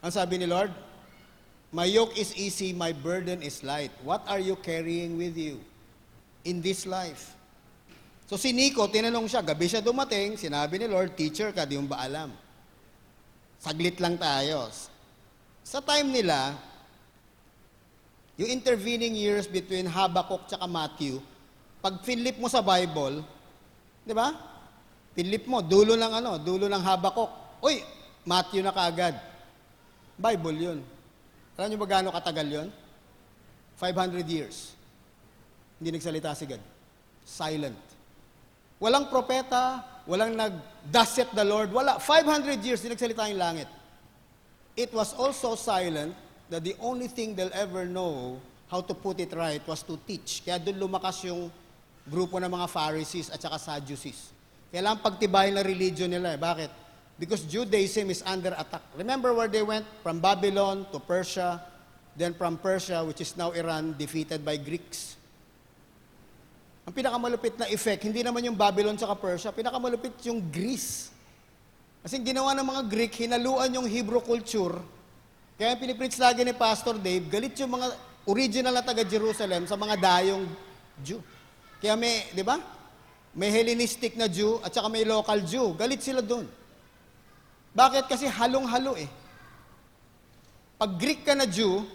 [0.00, 0.70] Ang sabi ni Lord,
[1.70, 3.94] My yoke is easy, my burden is light.
[4.02, 5.62] What are you carrying with you
[6.42, 7.38] in this life?
[8.30, 11.90] So si Nico, tinanong siya, gabi siya dumating, sinabi ni Lord, teacher ka, di mo
[11.90, 12.30] ba alam?
[13.58, 14.70] Saglit lang tayo.
[15.66, 16.54] Sa time nila,
[18.38, 21.18] yung intervening years between Habakkuk at Matthew,
[21.82, 23.26] pag finlip mo sa Bible,
[24.06, 24.30] di ba?
[25.18, 27.58] Finlip mo, dulo ng ano, dulo ng Habakkuk.
[27.66, 27.82] Uy,
[28.22, 29.18] Matthew na kaagad.
[30.14, 30.78] Bible yun.
[31.58, 32.68] Alam niyo ba gaano katagal yun?
[33.74, 34.78] 500 years.
[35.82, 36.62] Hindi nagsalita si God.
[37.26, 37.89] Silent.
[38.80, 40.56] Walang propeta, walang nag,
[40.88, 42.00] thus saith the Lord, wala.
[42.00, 43.68] 500 years, hindi nagsalita yung langit.
[44.74, 46.16] It was also silent
[46.48, 48.40] that the only thing they'll ever know
[48.72, 50.40] how to put it right was to teach.
[50.40, 51.52] Kaya doon lumakas yung
[52.08, 54.32] grupo ng mga Pharisees at saka Sadducees.
[54.72, 56.40] Kailangan pagtibayin na religion nila eh.
[56.40, 56.90] Bakit?
[57.20, 58.80] because Judaism is under attack.
[58.96, 59.84] Remember where they went?
[60.02, 61.60] From Babylon to Persia,
[62.16, 65.19] then from Persia, which is now Iran, defeated by Greeks.
[66.90, 71.14] Ang pinakamalupit na effect, hindi naman yung Babylon sa Persia, pinakamalupit yung Greece.
[72.02, 74.74] Kasi ginawa ng mga Greek, hinaluan yung Hebrew culture.
[75.54, 77.94] Kaya yung pinipreach lagi ni Pastor Dave, galit yung mga
[78.26, 80.42] original na taga Jerusalem sa mga dayong
[80.98, 81.22] Jew.
[81.78, 82.58] Kaya may, di ba?
[83.38, 85.78] May Hellenistic na Jew at saka may local Jew.
[85.78, 86.50] Galit sila doon.
[87.70, 88.10] Bakit?
[88.10, 89.06] Kasi halong-halo eh.
[90.74, 91.86] Pag Greek ka na Jew,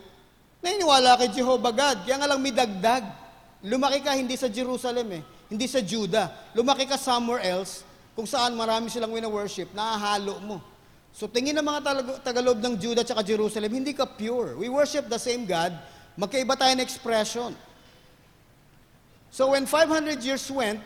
[0.64, 1.98] naniniwala kay Jehovah God.
[2.08, 3.25] Kaya nga lang may dagdag.
[3.66, 5.24] Lumaki ka hindi sa Jerusalem eh.
[5.50, 6.54] Hindi sa Judah.
[6.54, 7.82] Lumaki ka somewhere else
[8.16, 10.58] kung saan marami silang wina-worship, nahahalo mo.
[11.12, 11.80] So tingin ng mga
[12.24, 14.56] Tagalog ng Judah at Jerusalem, hindi ka pure.
[14.56, 15.76] We worship the same God,
[16.16, 17.52] magkaiba tayo ng expression.
[19.36, 20.80] So when 500 years went,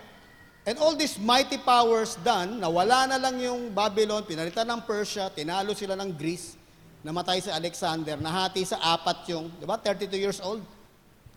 [0.66, 5.78] and all these mighty powers done, nawala na lang yung Babylon, pinalitan ng Persia, tinalo
[5.78, 6.58] sila ng Greece,
[7.06, 10.66] namatay si Alexander, nahati sa apat yung, di ba, 32 years old.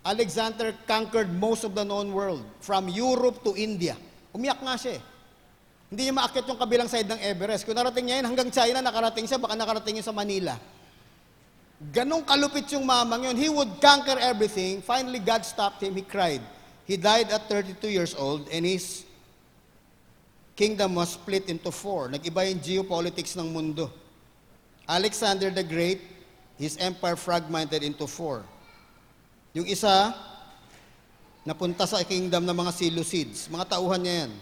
[0.03, 3.95] Alexander conquered most of the known world, from Europe to India.
[4.35, 5.03] Umiyak nga siya eh.
[5.93, 7.63] Hindi niya maakyat yung kabilang side ng Everest.
[7.69, 10.57] Kung narating niya yun, hanggang China nakarating siya, baka nakarating yun sa Manila.
[11.93, 13.37] Ganong kalupit yung mamang yun.
[13.37, 14.81] He would conquer everything.
[14.81, 15.93] Finally, God stopped him.
[15.93, 16.41] He cried.
[16.89, 19.05] He died at 32 years old and his
[20.57, 22.09] kingdom was split into four.
[22.09, 23.91] Nag-iba yung geopolitics ng mundo.
[24.89, 26.01] Alexander the Great,
[26.59, 28.43] his empire fragmented into four.
[29.53, 30.17] Yung isa,
[31.45, 33.53] napunta sa kingdom ng mga Seleucids.
[33.53, 34.33] Mga tauhan niya yan.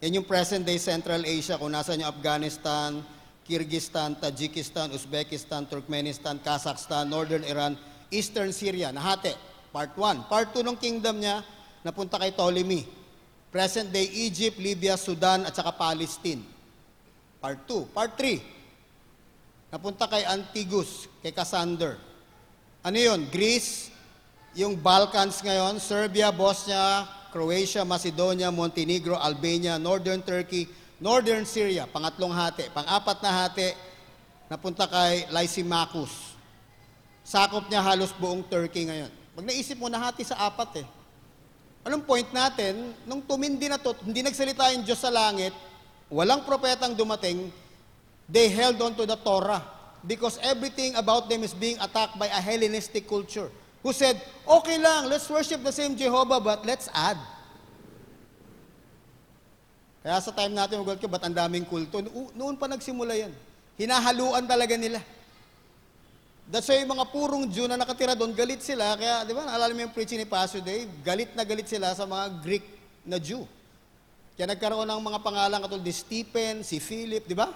[0.00, 3.04] Yan yung present-day Central Asia, kung nasa yung Afghanistan,
[3.44, 7.76] Kyrgyzstan, Tajikistan, Uzbekistan, Turkmenistan, Kazakhstan, Northern Iran,
[8.08, 9.36] Eastern Syria, nahati.
[9.68, 10.24] Part 1.
[10.32, 11.44] Part 2 ng kingdom niya,
[11.84, 12.88] napunta kay Ptolemy.
[13.52, 16.40] Present-day Egypt, Libya, Sudan, at saka Palestine.
[17.44, 17.92] Part 2.
[17.92, 18.40] Part 3.
[19.68, 22.00] Napunta kay Antigus, kay Cassander.
[22.80, 23.28] Ano yun?
[23.28, 23.89] Greece,
[24.54, 30.66] yung Balkans ngayon, Serbia, Bosnia, Croatia, Macedonia, Montenegro, Albania, Northern Turkey,
[30.98, 32.66] Northern Syria, pangatlong hati.
[32.74, 33.70] Pang-apat na hati,
[34.50, 36.34] napunta kay Lysimachus.
[37.22, 39.12] Sakop niya halos buong Turkey ngayon.
[39.38, 40.86] Pag naisip mo, nahati sa apat eh.
[41.86, 42.92] Anong point natin?
[43.06, 45.54] Nung tumindi na to, hindi nagsalita yung Diyos sa langit,
[46.10, 47.48] walang propetang dumating,
[48.26, 49.62] they held on to the Torah.
[50.02, 53.52] Because everything about them is being attacked by a Hellenistic culture.
[53.80, 57.16] Who said, okay lang, let's worship the same Jehovah, but let's add.
[60.00, 62.00] Kaya sa time natin, magulat ka, ba't ang daming kulto?
[62.04, 63.32] No- Noon pa nagsimula yan.
[63.80, 65.00] Hinahaluan talaga nila.
[66.50, 68.96] That's why yung mga purong Jew na nakatira doon, galit sila.
[68.96, 70.88] Kaya, di ba, naalala mo yung preaching ni Pastor Dave?
[71.00, 72.64] Galit na galit sila sa mga Greek
[73.06, 73.44] na Jew.
[74.34, 77.52] Kaya nagkaroon ng mga pangalan katulad ni Stephen, si Philip, di ba?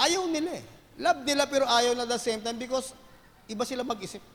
[0.00, 0.64] Ayaw nila eh.
[0.96, 2.96] Love nila pero ayaw na the same time because
[3.48, 4.31] iba sila mag-isip.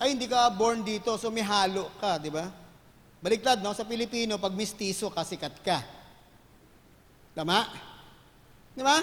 [0.00, 2.48] Ay, hindi ka born dito, so may halo ka, di ba?
[3.20, 3.76] Baliktad, no?
[3.76, 5.84] Sa Pilipino, pag mistiso ka, sikat ka.
[7.36, 7.68] Tama?
[8.72, 8.96] Di ba?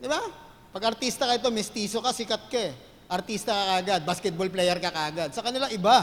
[0.00, 0.24] Di ba?
[0.72, 2.72] Pag artista ka ito, mistiso ka, sikat ka eh.
[3.12, 5.36] Artista ka kagad, basketball player ka kagad.
[5.36, 6.00] Sa kanila, iba.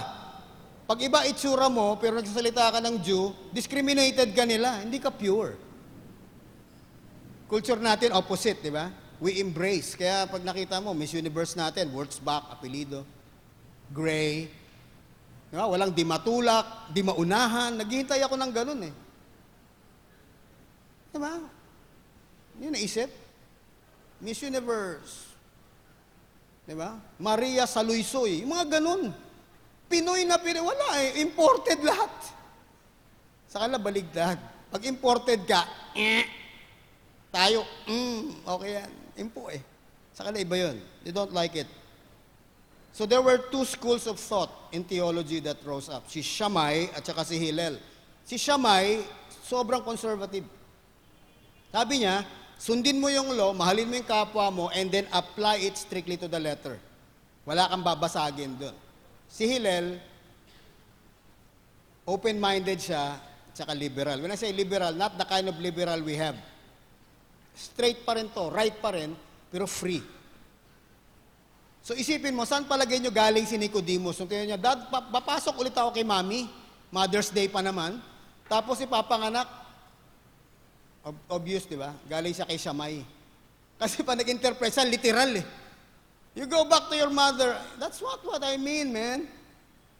[0.86, 5.58] Pag iba itsura mo, pero nagsasalita ka ng Jew, discriminated ka nila, hindi ka pure.
[7.50, 8.94] Culture natin, opposite, di ba?
[9.18, 9.98] We embrace.
[9.98, 13.02] Kaya pag nakita mo, Miss Universe natin, works back, apelido,
[13.94, 14.50] gray,
[15.48, 15.70] di ba?
[15.70, 17.78] walang di matulak, di maunahan.
[17.78, 18.94] Naghihintay ako ng ganun eh.
[21.14, 21.38] Di ba?
[22.58, 23.08] Yun naisip.
[24.18, 25.30] Miss Universe.
[26.66, 26.98] Di ba?
[27.22, 28.42] Maria Saluisoy.
[28.42, 29.14] Yung mga ganun.
[29.86, 30.66] Pinoy na Pinoy.
[30.66, 31.22] Wala eh.
[31.22, 32.10] Imported lahat.
[33.46, 34.42] Sa kanila baligtad.
[34.74, 36.26] Pag imported ka, eh,
[37.30, 38.92] tayo, mm, okay yan.
[39.22, 39.62] Impo eh.
[40.18, 40.78] Sa kanila iba yun.
[41.06, 41.70] They don't like it.
[42.94, 46.06] So there were two schools of thought in theology that rose up.
[46.06, 47.82] Si Shammai at saka si Hillel.
[48.22, 49.02] Si Shammai,
[49.42, 50.46] sobrang conservative.
[51.74, 52.22] Sabi niya,
[52.62, 56.30] sundin mo yung law, mahalin mo yung kapwa mo, and then apply it strictly to
[56.30, 56.78] the letter.
[57.50, 58.78] Wala kang babasagin doon.
[59.26, 59.98] Si Hillel,
[62.06, 63.18] open-minded siya,
[63.58, 64.22] tsaka liberal.
[64.22, 66.38] When I say liberal, not the kind of liberal we have.
[67.58, 69.18] Straight pa rin to, right pa rin,
[69.50, 70.13] pero free.
[71.84, 74.16] So isipin mo, saan palagay nyo galing si Nicodemus?
[74.16, 76.48] Nung tinanong niya, Dad, pa- papasok ulit ako kay Mami.
[76.88, 78.00] Mother's Day pa naman.
[78.48, 79.52] Tapos ipapanganak.
[81.04, 81.92] Ob- obvious, di ba?
[82.08, 83.04] Galing siya kay Shamay.
[83.84, 85.46] Kasi pa nag-interpret siya, literal eh.
[86.40, 87.60] You go back to your mother.
[87.78, 89.28] That's what, what I mean, man.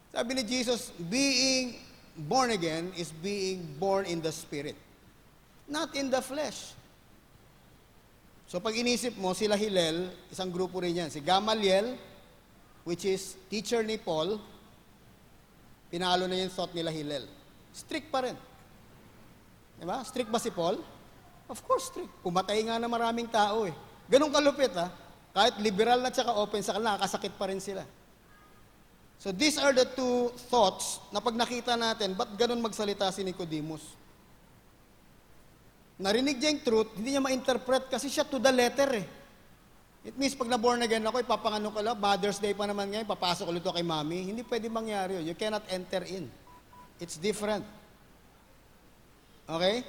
[0.08, 1.78] Sabi ni Jesus, being
[2.16, 4.74] born again is being born in the spirit.
[5.68, 6.72] Not in the flesh.
[8.54, 11.10] So pag inisip mo, sila Hillel, isang grupo rin yan.
[11.10, 11.98] Si Gamaliel,
[12.86, 14.38] which is teacher ni Paul,
[15.90, 17.26] pinalo na yung thought nila Hillel.
[17.74, 18.38] Strict pa rin.
[19.82, 19.98] Diba?
[20.06, 20.78] Strict ba si Paul?
[21.50, 22.14] Of course, strict.
[22.22, 23.74] Pumatay nga na maraming tao eh.
[24.06, 24.86] Ganun kalupit ha.
[25.34, 27.82] Kahit liberal na tsaka open sa kanila, nakakasakit pa rin sila.
[29.18, 33.82] So these are the two thoughts na pag nakita natin, ba't ganun magsalita si Nicodemus?
[35.94, 39.06] Narinig niya yung truth, hindi niya ma-interpret kasi siya to the letter eh.
[40.04, 43.48] It means pag na-born again ako, ipapangano ko lang, Mother's Day pa naman ngayon, papasok
[43.48, 44.28] ulit ako kay Mami.
[44.28, 45.24] Hindi pwede mangyari yun.
[45.24, 46.28] You cannot enter in.
[47.00, 47.64] It's different.
[49.48, 49.80] Okay?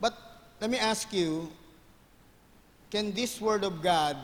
[0.00, 0.16] But
[0.60, 1.52] let me ask you,
[2.88, 4.16] can this Word of God,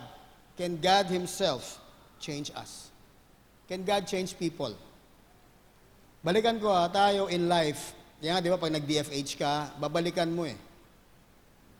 [0.56, 1.76] can God Himself
[2.16, 2.88] change us?
[3.68, 4.72] Can God change people?
[6.24, 7.92] Balikan ko ha, tayo in life,
[8.22, 10.54] yan nga di ba pag nag-DFH ka, babalikan mo eh.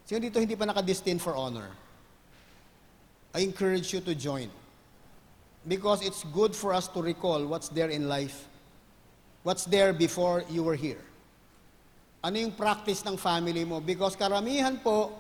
[0.03, 1.71] Sino dito hindi pa nakadestined for honor?
[3.31, 4.51] I encourage you to join.
[5.63, 8.51] Because it's good for us to recall what's there in life.
[9.47, 10.99] What's there before you were here.
[12.27, 13.79] Ano yung practice ng family mo?
[13.79, 15.15] Because karamihan po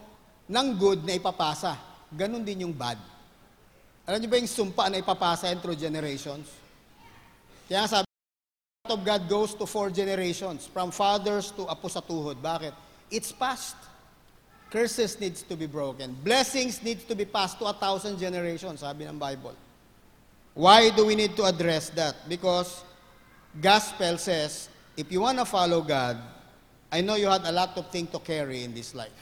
[0.50, 1.78] ng good na ipapasa,
[2.10, 2.98] ganun din yung bad.
[4.02, 6.50] Alam niyo ba yung sumpa na ipapasa yan through generations?
[7.70, 8.11] Kaya sabi,
[8.90, 12.42] of God goes to four generations, from fathers to apo sa tuhod.
[12.42, 12.74] Bakit?
[13.10, 13.76] It's past.
[14.70, 16.16] Curses needs to be broken.
[16.24, 19.54] Blessings needs to be passed to a thousand generations, sabi ng Bible.
[20.54, 22.16] Why do we need to address that?
[22.28, 22.82] Because
[23.60, 26.18] gospel says, if you want to follow God,
[26.90, 29.14] I know you had a lot of things to carry in this life.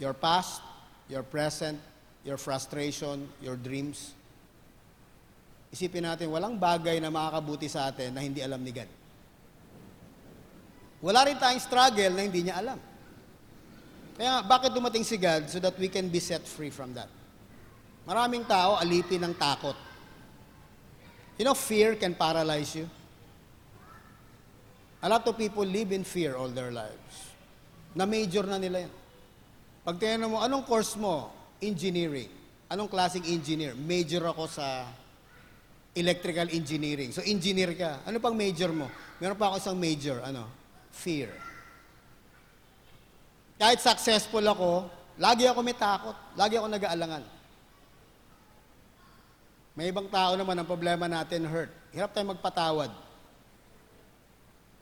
[0.00, 0.60] Your past,
[1.08, 1.78] your present,
[2.24, 4.14] your frustration, your dreams.
[5.72, 8.90] Isipin natin, walang bagay na makakabuti sa atin na hindi alam ni God.
[11.00, 12.78] Wala rin tayong struggle na hindi niya alam.
[14.14, 15.48] Kaya bakit dumating si God?
[15.48, 17.08] So that we can be set free from that.
[18.04, 19.74] Maraming tao alipin ng takot.
[21.40, 22.86] You know, fear can paralyze you.
[25.02, 27.32] A lot of people live in fear all their lives.
[27.96, 28.92] Na major na nila yan.
[29.82, 31.34] Pag tinanong mo, anong course mo?
[31.58, 32.30] Engineering.
[32.70, 33.74] Anong klaseng engineer?
[33.74, 34.86] Major ako sa
[35.92, 37.12] electrical engineering.
[37.12, 38.00] So, engineer ka.
[38.08, 38.88] Ano pang major mo?
[39.20, 40.24] Meron pa ako isang major.
[40.24, 40.48] Ano?
[40.92, 41.28] Fear.
[43.60, 44.88] Kahit successful ako,
[45.20, 46.16] lagi ako may takot.
[46.34, 47.22] Lagi ako nag-aalangan.
[49.72, 51.72] May ibang tao naman ang problema natin, hurt.
[51.92, 52.90] Hirap tayong magpatawad.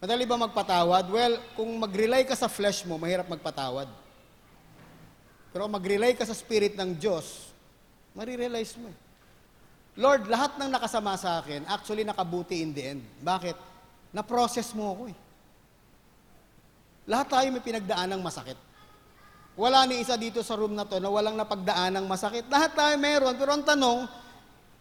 [0.00, 1.04] Madali ba magpatawad?
[1.12, 3.86] Well, kung mag-rely ka sa flesh mo, mahirap magpatawad.
[5.50, 7.50] Pero mag-rely ka sa spirit ng Diyos,
[8.14, 8.88] marirealize mo.
[8.88, 9.09] eh.
[10.00, 13.04] Lord, lahat ng nakasama sa akin, actually nakabuti in the end.
[13.20, 13.52] Bakit?
[14.16, 15.16] Na-process mo ako eh.
[17.04, 18.56] Lahat tayo may pinagdaan ng masakit.
[19.60, 22.48] Wala ni isa dito sa room na to na walang napagdaan ng masakit.
[22.48, 23.36] Lahat tayo meron.
[23.36, 24.08] Pero ang tanong,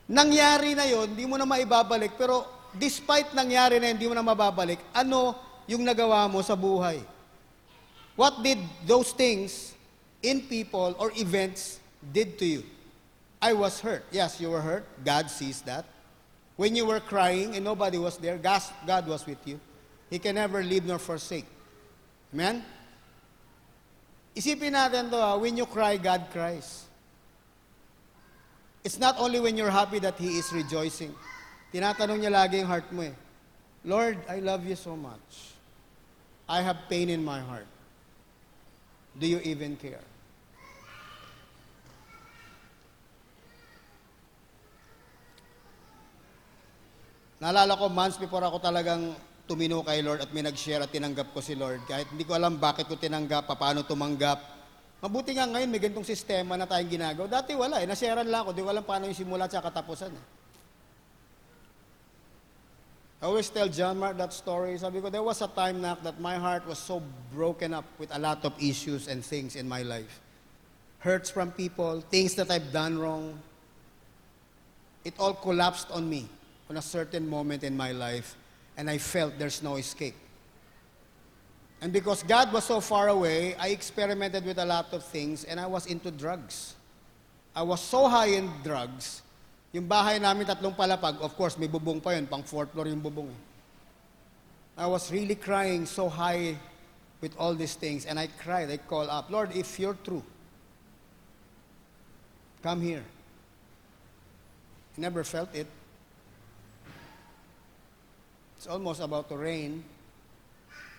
[0.08, 2.16] nangyari na yon, di mo na maibabalik.
[2.16, 2.48] Pero
[2.80, 5.36] despite nangyari na yun, di mo na mababalik, ano
[5.68, 7.04] yung nagawa mo sa buhay?
[8.16, 9.76] What did those things
[10.24, 12.64] in people or events did to you?
[13.42, 14.04] I was hurt.
[14.12, 14.86] Yes, you were hurt.
[15.04, 15.86] God sees that.
[16.58, 19.60] When you were crying and nobody was there, God, was with you.
[20.10, 21.46] He can never leave nor forsake.
[22.34, 22.64] Amen?
[24.36, 26.86] Isipin natin to, ah, when you cry, God cries.
[28.84, 31.16] It's not only when you're happy that He is rejoicing.
[31.74, 33.16] Tinatanong niya lagi yung heart mo eh,
[33.86, 35.56] Lord, I love you so much.
[36.48, 37.68] I have pain in my heart.
[39.18, 40.04] Do you even care?
[47.40, 49.16] Naalala ko, months before ako talagang
[49.48, 51.80] tumino kay Lord at may nag-share at tinanggap ko si Lord.
[51.88, 54.60] Kahit hindi ko alam bakit ko tinanggap, paano tumanggap.
[55.00, 57.32] Mabuti nga ngayon, may ganitong sistema na tayong ginagawa.
[57.32, 58.52] Dati wala eh, nasharean lang ako.
[58.52, 60.26] Di ko alam paano yung simula at katapusan eh.
[63.20, 64.76] I always tell John Mark that story.
[64.76, 68.12] Sabi ko, there was a time na that my heart was so broken up with
[68.16, 70.20] a lot of issues and things in my life.
[71.00, 73.40] Hurts from people, things that I've done wrong.
[75.04, 76.28] It all collapsed on me
[76.70, 78.36] on a certain moment in my life,
[78.78, 80.16] and I felt there's no escape.
[81.82, 85.60] And because God was so far away, I experimented with a lot of things, and
[85.60, 86.76] I was into drugs.
[87.56, 89.24] I was so high in drugs,
[89.72, 93.02] yung bahay namin tatlong palapag, of course, may bubong pa yun, pang fourth floor yung
[93.02, 93.30] bubong.
[93.30, 93.42] eh.
[94.78, 96.58] I was really crying so high
[97.22, 100.24] with all these things, and I cried, I called up, Lord, if you're true,
[102.64, 103.04] come here.
[104.98, 105.68] Never felt it.
[108.60, 109.80] It's almost about to rain.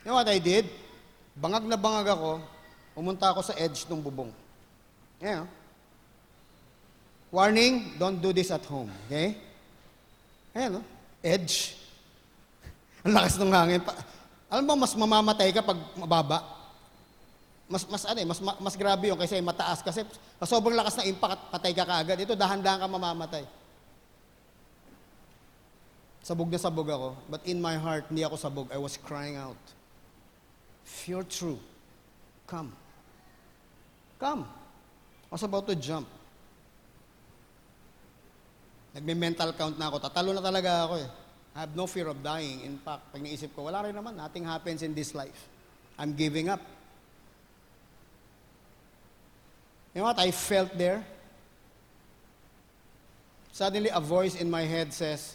[0.00, 0.64] You know what I did?
[1.36, 2.40] Bangag na bangag ako,
[2.96, 4.32] Pumunta ako sa edge ng bubong.
[5.20, 5.44] Oh.
[7.36, 8.88] Warning, don't do this at home.
[9.04, 9.36] Okay?
[10.56, 10.84] Ayan, oh.
[11.20, 11.76] Edge.
[13.04, 13.84] Ang lakas ng hangin.
[13.84, 14.08] Pa-
[14.48, 16.40] Alam mo, mas mamamatay ka pag mababa.
[17.68, 19.84] Mas, mas, ano, eh, mas, ma- mas grabe yun kasi mataas.
[19.84, 20.00] Kasi
[20.48, 22.24] sobrang lakas ng impact, patay ka kaagad.
[22.24, 23.44] Ito, dahan-dahan ka mamamatay.
[26.30, 27.18] Sabog na sabog ako.
[27.26, 28.70] But in my heart, hindi ako sabog.
[28.70, 29.58] I was crying out.
[30.86, 31.58] If you're true,
[32.46, 32.70] come.
[34.22, 34.46] Come.
[35.26, 36.06] I was about to jump.
[38.94, 39.98] Nagme-mental count na ako.
[39.98, 41.10] Tatalo na talaga ako eh.
[41.50, 42.62] I have no fear of dying.
[42.62, 44.14] In fact, pag naisip ko, wala rin naman.
[44.14, 45.50] Nothing happens in this life.
[45.98, 46.62] I'm giving up.
[49.94, 51.02] You know what I felt there?
[53.50, 55.34] Suddenly, a voice in my head says,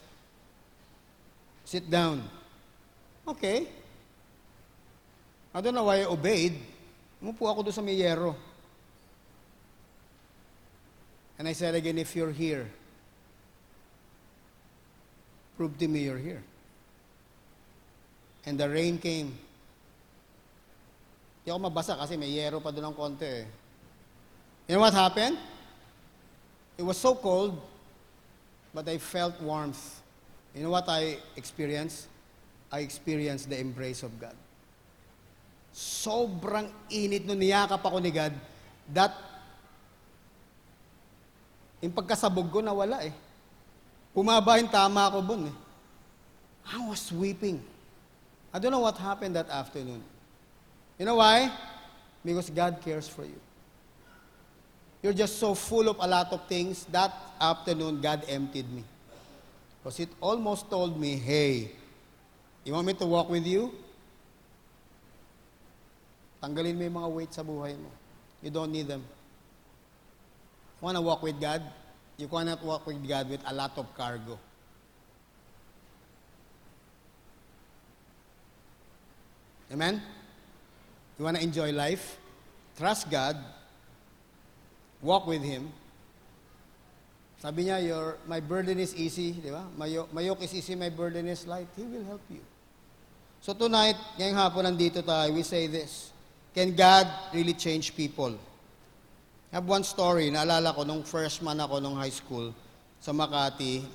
[1.65, 2.21] Sit down.
[3.27, 3.67] Okay.
[5.53, 6.53] I don't know why I obeyed.
[7.23, 8.37] Umupo ako doon sa may yero.
[11.41, 12.69] And I said again, if you're here,
[15.57, 16.43] prove to me you're here.
[18.45, 19.33] And the rain came.
[21.41, 23.45] Hindi ako mabasa kasi may yero pa doon ng konti eh.
[24.69, 25.37] You know what happened?
[26.77, 27.57] It was so cold,
[28.73, 30.04] but I felt warmth.
[30.55, 32.07] You know what I experienced?
[32.71, 34.33] I experienced the embrace of God.
[35.75, 38.31] Sobrang init nung niyakap ako ni God
[38.95, 39.11] that
[41.83, 43.11] yung pagkasabog ko nawala eh.
[44.15, 45.57] Pumaba yung tama ko bun eh.
[46.71, 47.59] I was weeping.
[48.55, 49.99] I don't know what happened that afternoon.
[50.95, 51.51] You know why?
[52.23, 53.37] Because God cares for you.
[55.03, 56.87] You're just so full of a lot of things.
[56.89, 58.87] That afternoon, God emptied me.
[59.85, 61.69] Because it almost told me, hey,
[62.63, 63.69] you want me to walk with you?
[66.41, 67.93] Tanggalin mo yung mga weight sa buhay mo.
[68.41, 69.05] You don't need them.
[70.81, 71.61] Want to walk with God?
[72.17, 74.41] You cannot walk with God with a lot of cargo.
[79.69, 80.01] Amen?
[81.21, 82.17] You want to enjoy life?
[82.73, 83.37] Trust God.
[85.05, 85.69] Walk with Him.
[87.39, 89.67] Sabi niya, your, my burden is easy, di ba?
[89.75, 91.67] My, yo- my yoke is easy, my burden is light.
[91.75, 92.41] He will help you.
[93.43, 96.09] So tonight, ngayong hapon nandito tayo, we say this.
[96.55, 97.05] Can God
[97.35, 98.33] really change people?
[99.51, 102.55] I have one story, naalala ko, nung freshman ako nung high school
[102.97, 103.85] sa Makati,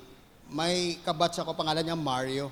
[0.47, 2.47] may kabatch ako, pangalan niya Mario.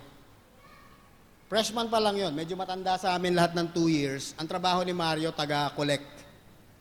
[1.50, 4.38] Freshman pa lang yon, medyo matanda sa amin lahat ng two years.
[4.38, 6.06] Ang trabaho ni Mario, taga-collect.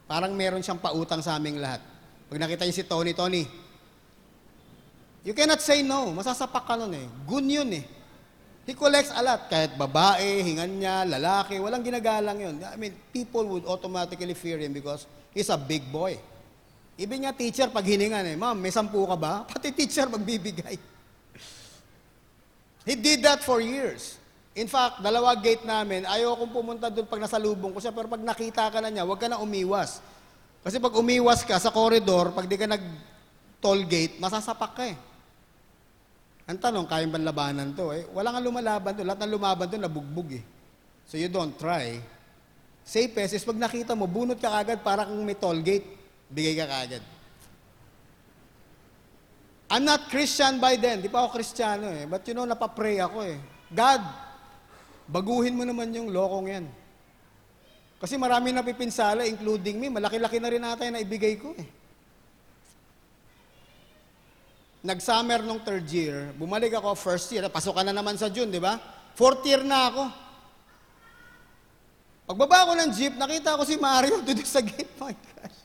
[0.04, 1.80] Parang meron siyang pautang sa aming lahat.
[2.28, 3.48] Pag nakita niyo si Tony, Tony,
[5.24, 6.10] you cannot say no.
[6.14, 7.06] Masasapak ka nun eh.
[7.26, 7.84] Gun yun eh.
[8.68, 9.48] He collects a lot.
[9.48, 12.54] Kahit babae, hingan niya, lalaki, walang ginagalang yun.
[12.68, 16.20] I mean, people would automatically fear him because he's a big boy.
[17.00, 19.40] Even nga teacher, pag hiningan eh, ma'am, may sampu ka ba?
[19.48, 20.76] Pati teacher magbibigay.
[22.84, 24.20] He did that for years.
[24.52, 28.20] In fact, dalawa gate namin, ayaw kong pumunta doon pag nasalubong ko siya, pero pag
[28.20, 30.04] nakita ka na niya, huwag ka na umiwas.
[30.60, 35.07] Kasi pag umiwas ka sa corridor, pag di ka nag-toll gate, masasapak ka eh.
[36.48, 37.92] Ang tanong, kayang ba labanan to?
[37.92, 38.08] Eh?
[38.08, 39.04] Wala nga lumalaban to.
[39.04, 40.44] Lahat ng lumaban to, nabugbog eh.
[41.04, 42.00] So you don't try.
[42.88, 45.84] Safest is pag nakita mo, bunot ka kagad para kung may toll gate,
[46.32, 47.04] bigay ka kagad.
[49.68, 51.04] I'm not Christian by then.
[51.04, 52.08] Di pa ako Kristiyano eh.
[52.08, 53.36] But you know, napapray ako eh.
[53.68, 54.00] God,
[55.04, 56.64] baguhin mo naman yung lokong yan.
[58.00, 59.92] Kasi marami napipinsala, including me.
[59.92, 61.68] Malaki-laki na rin natin na ibigay ko eh.
[64.88, 68.56] Nag-summer nung third year, bumalik ako first year, pasok ka na naman sa June, di
[68.56, 68.80] ba?
[69.12, 70.04] Fourth year na ako.
[72.24, 74.88] Pagbaba ko ng jeep, nakita ko si Mario doon sa gate.
[74.96, 75.58] My gosh.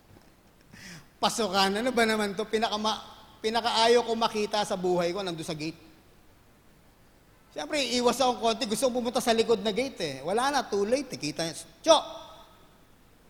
[1.24, 2.43] Pasokan, ano ba naman to?
[2.43, 2.76] Pinaka
[3.39, 5.80] pinakaayo ko makita sa buhay ko nandun sa gate.
[7.55, 8.67] Siyempre, iwas akong konti.
[8.67, 10.15] Gusto kong pumunta sa likod na gate eh.
[10.19, 11.15] Wala na, too late.
[11.15, 11.19] Eh.
[11.21, 11.95] Kita niya, Cho!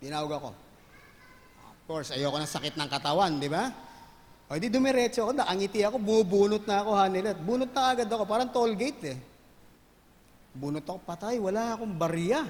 [0.02, 0.50] Tinawag ako.
[1.70, 3.93] Of course, ayoko ng sakit ng katawan, di ba?
[4.54, 7.42] O di dumiretso ako, nakangiti ako, bumubunot na ako, hanilet.
[7.42, 9.18] Bunot na agad ako, parang toll gate eh.
[10.54, 12.46] Bunot ako, patay, wala akong barya.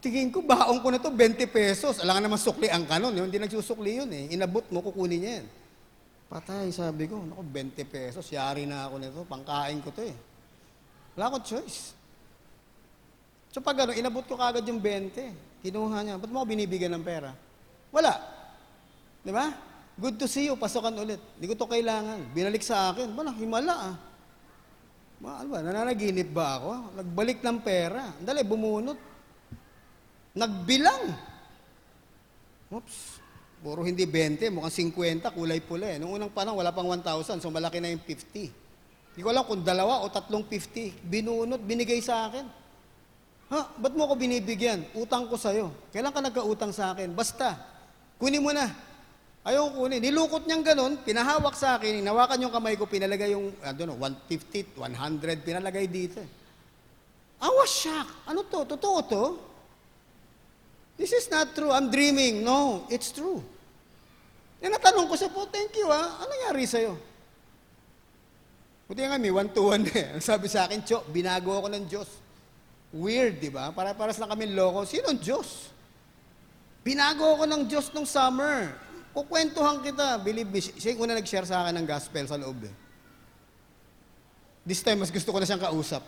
[0.00, 2.00] Tingin ko, baong ko na to, 20 pesos.
[2.00, 4.32] Alangan naman sukli ang kanon, hindi nagsusukli yun eh.
[4.32, 5.46] Inabot mo, kukunin niya yan.
[6.32, 10.16] Patay, sabi ko, naku, 20 pesos, yari na ako nito, pangkain ko to eh.
[11.12, 11.92] Wala akong choice.
[13.52, 15.60] So pag ano, inabot ko kagad yung 20.
[15.60, 17.36] Kinuha niya, ba't mo ako binibigyan ng pera?
[17.92, 18.16] Wala.
[19.20, 19.75] Di ba?
[19.96, 21.16] Good to see you, pasokan ulit.
[21.40, 22.20] Hindi ko to kailangan.
[22.36, 23.94] Binalik sa akin, wala, himala ah.
[25.16, 26.70] Ma, ano ba, nananaginip ba ako?
[27.00, 28.12] Nagbalik ng pera.
[28.20, 29.00] Dali, bumunot.
[30.36, 31.16] Nagbilang.
[32.68, 33.24] Oops.
[33.64, 35.96] Puro hindi 20, mukhang 50, kulay pula eh.
[35.96, 38.52] Noong unang panahon, wala pang 1,000, so malaki na yung 50.
[39.16, 41.08] Hindi ko alam kung dalawa o tatlong 50.
[41.08, 42.44] Binunot, binigay sa akin.
[43.48, 43.80] Ha?
[43.80, 44.84] Ba't mo ako binibigyan?
[44.92, 45.72] Utang ko sa'yo.
[45.88, 47.16] Kailan ka nagkautang sa akin?
[47.16, 47.56] Basta,
[48.20, 48.68] kunin mo na.
[49.46, 50.02] Ayaw kunin.
[50.02, 53.98] Nilukot niyang ganun, pinahawak sa akin, hinawakan yung kamay ko, pinalagay yung, I don't know,
[54.02, 56.18] 150, 100, pinalagay dito.
[56.18, 56.30] eh.
[57.38, 58.26] I was shocked.
[58.26, 58.66] Ano to?
[58.66, 59.24] Totoo to?
[60.98, 61.70] This is not true.
[61.70, 62.42] I'm dreaming.
[62.42, 63.38] No, it's true.
[64.64, 66.18] Yan natanong ko siya po, thank you ah.
[66.18, 66.98] Ano nangyari sa'yo?
[68.90, 70.16] Buti nga may one to one eh.
[70.16, 72.08] Ang sabi sa akin, Cho, binago ako ng Diyos.
[72.90, 73.70] Weird, di ba?
[73.70, 74.82] Para paras lang kami loko.
[74.82, 75.70] Sinong Diyos?
[76.82, 78.85] Binago ako ng Diyos nung summer.
[79.16, 80.20] Kukwentuhan kita.
[80.20, 82.74] Believe me, siya yung una nag-share sa akin ng gospel sa loob eh.
[84.60, 86.04] This time, mas gusto ko na siyang kausap.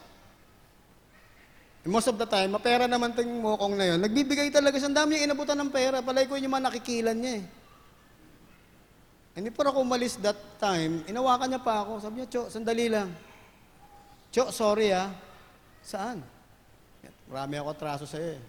[1.88, 3.98] Most of the time, mapera naman tong mokong na yun.
[4.04, 4.92] Nagbibigay talaga siya.
[4.92, 6.04] Ang dami yung inabutan ng pera.
[6.04, 7.44] Palay ko yung mga nakikilan niya eh.
[9.38, 12.02] Hindi pa ako umalis that time, inawakan niya pa ako.
[12.02, 13.08] Sabi niya, Cho, sandali lang.
[14.34, 15.14] Cho, sorry ah.
[15.80, 16.20] Saan?
[17.30, 18.42] Marami ako atraso sa'yo eh.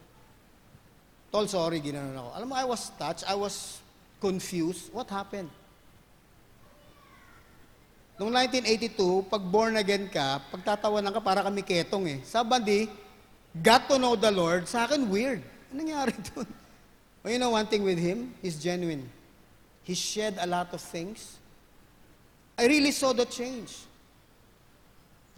[1.30, 2.30] Tol, sorry, ginanon ako.
[2.34, 3.78] Alam mo, I was touched, I was
[4.20, 4.92] confused.
[4.94, 5.50] What happened?
[8.20, 12.20] Noong 1982, pag born again ka, pagtatawanan ka, para kami ketong eh.
[12.28, 12.92] Somebody
[13.64, 15.40] got to know the Lord, sa akin weird.
[15.72, 16.48] Ano nangyari doon?
[17.24, 18.36] Well, you know one thing with him?
[18.44, 19.08] He's genuine.
[19.88, 21.40] He shed a lot of things.
[22.60, 23.88] I really saw the change.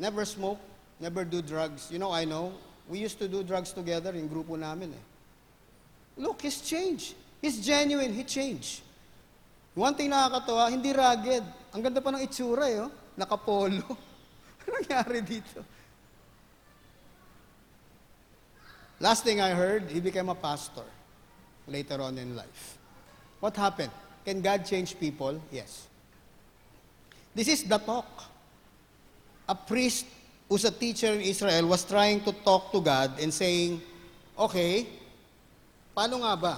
[0.02, 0.58] Never smoke,
[1.00, 1.90] never do drugs.
[1.94, 2.52] You know, I know.
[2.90, 5.06] We used to do drugs together in grupo namin eh.
[6.18, 7.14] Look, he's changed.
[7.42, 8.14] He's genuine.
[8.14, 8.86] He changed.
[9.74, 11.44] One thing nakakatawa, hindi rugged.
[11.74, 12.92] Ang ganda pa ng itsura eh, oh.
[13.18, 13.88] Nakapolo.
[14.62, 15.64] ano nangyari dito?
[19.02, 20.86] Last thing I heard, he became a pastor
[21.66, 22.78] later on in life.
[23.40, 23.90] What happened?
[24.24, 25.42] Can God change people?
[25.50, 25.88] Yes.
[27.34, 28.30] This is the talk.
[29.50, 30.06] A priest
[30.48, 33.82] who's a teacher in Israel was trying to talk to God and saying,
[34.38, 34.86] okay,
[35.98, 36.56] paano nga ba?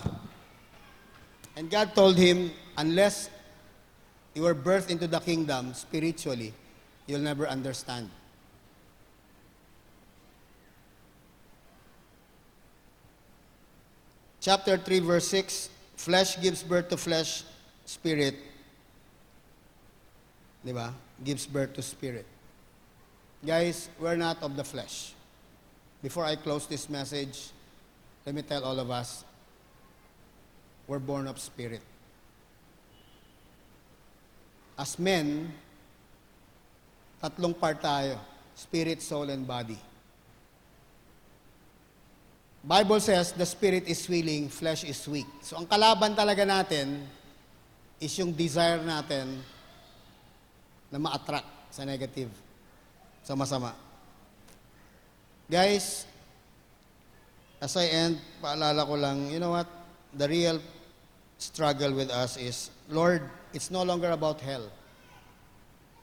[1.55, 3.29] And God told him, unless
[4.33, 6.53] you were birthed into the kingdom spiritually,
[7.05, 8.09] you'll never understand.
[14.41, 17.43] Chapter 3, verse 6 Flesh gives birth to flesh,
[17.85, 18.35] spirit,
[20.65, 20.89] di?
[21.23, 22.25] Gives birth to spirit.
[23.45, 25.13] Guys, we're not of the flesh.
[26.01, 27.51] Before I close this message,
[28.25, 29.23] let me tell all of us
[30.87, 31.81] we're born of spirit.
[34.77, 35.53] As men,
[37.21, 38.19] tatlong part tayo
[38.55, 39.77] spirit, soul, and body.
[42.63, 45.27] Bible says the spirit is willing, flesh is weak.
[45.43, 47.03] So ang kalaban talaga natin
[47.99, 49.43] is yung desire natin
[50.87, 52.31] na ma-attract sa negative,
[53.19, 53.75] sa masama.
[55.51, 56.07] Guys,
[57.59, 59.67] as I end, paalala ko lang, you know what?
[60.15, 60.57] The real
[61.43, 63.21] struggle with us is, Lord,
[63.53, 64.71] it's no longer about hell.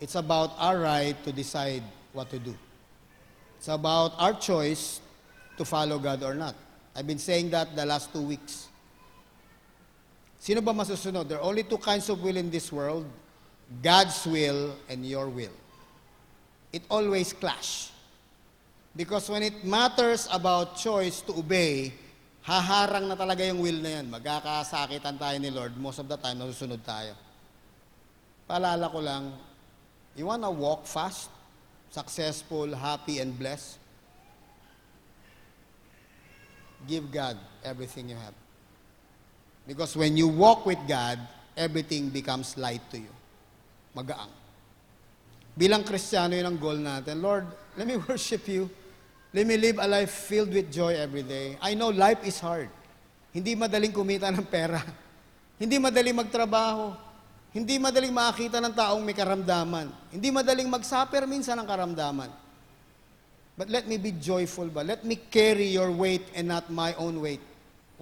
[0.01, 1.83] It's about our right to decide
[2.13, 2.57] what to do.
[3.57, 5.01] It's about our choice
[5.57, 6.55] to follow God or not.
[6.95, 8.69] I've been saying that the last two weeks.
[10.39, 11.29] Sino ba masusunod?
[11.29, 13.05] There are only two kinds of will in this world.
[13.83, 15.53] God's will and your will.
[16.73, 17.91] It always clash.
[18.97, 21.93] Because when it matters about choice to obey,
[22.45, 24.07] haharang na talaga yung will na yan.
[24.09, 25.77] Magkakasakitan tayo ni Lord.
[25.77, 27.13] Most of the time, nasusunod tayo.
[28.49, 29.31] Paalala ko lang,
[30.17, 31.31] you wanna walk fast,
[31.93, 33.79] successful, happy, and blessed?
[36.89, 38.35] Give God everything you have.
[39.69, 41.21] Because when you walk with God,
[41.57, 43.13] everything becomes light to you.
[43.95, 44.33] Magaang.
[45.55, 47.21] Bilang Kristiyano, yun ang goal natin.
[47.21, 47.45] Lord,
[47.77, 48.71] let me worship you.
[49.31, 51.55] Let me live a life filled with joy every day.
[51.63, 52.67] I know life is hard.
[53.31, 54.83] Hindi madaling kumita ng pera.
[55.55, 56.99] Hindi madaling magtrabaho.
[57.55, 59.91] Hindi madaling makakita ng taong may karamdaman.
[60.11, 62.31] Hindi madaling mag-suffer minsan ng karamdaman.
[63.55, 64.83] But let me be joyful ba?
[64.83, 67.43] Let me carry your weight and not my own weight.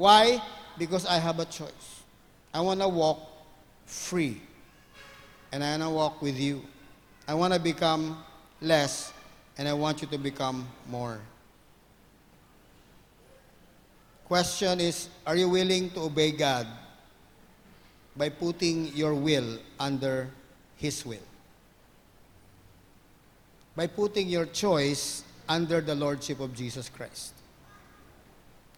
[0.01, 0.41] Why?
[0.81, 2.05] Because I have a choice.
[2.55, 3.20] I want to walk
[3.85, 4.41] free.
[5.53, 6.64] And I want to walk with you.
[7.26, 8.22] I want to become
[8.62, 9.12] less
[9.59, 11.19] and I want you to become more.
[14.25, 16.67] Question is, are you willing to obey God
[18.17, 20.31] by putting your will under
[20.77, 21.27] His will?
[23.75, 27.35] By putting your choice under the Lordship of Jesus Christ.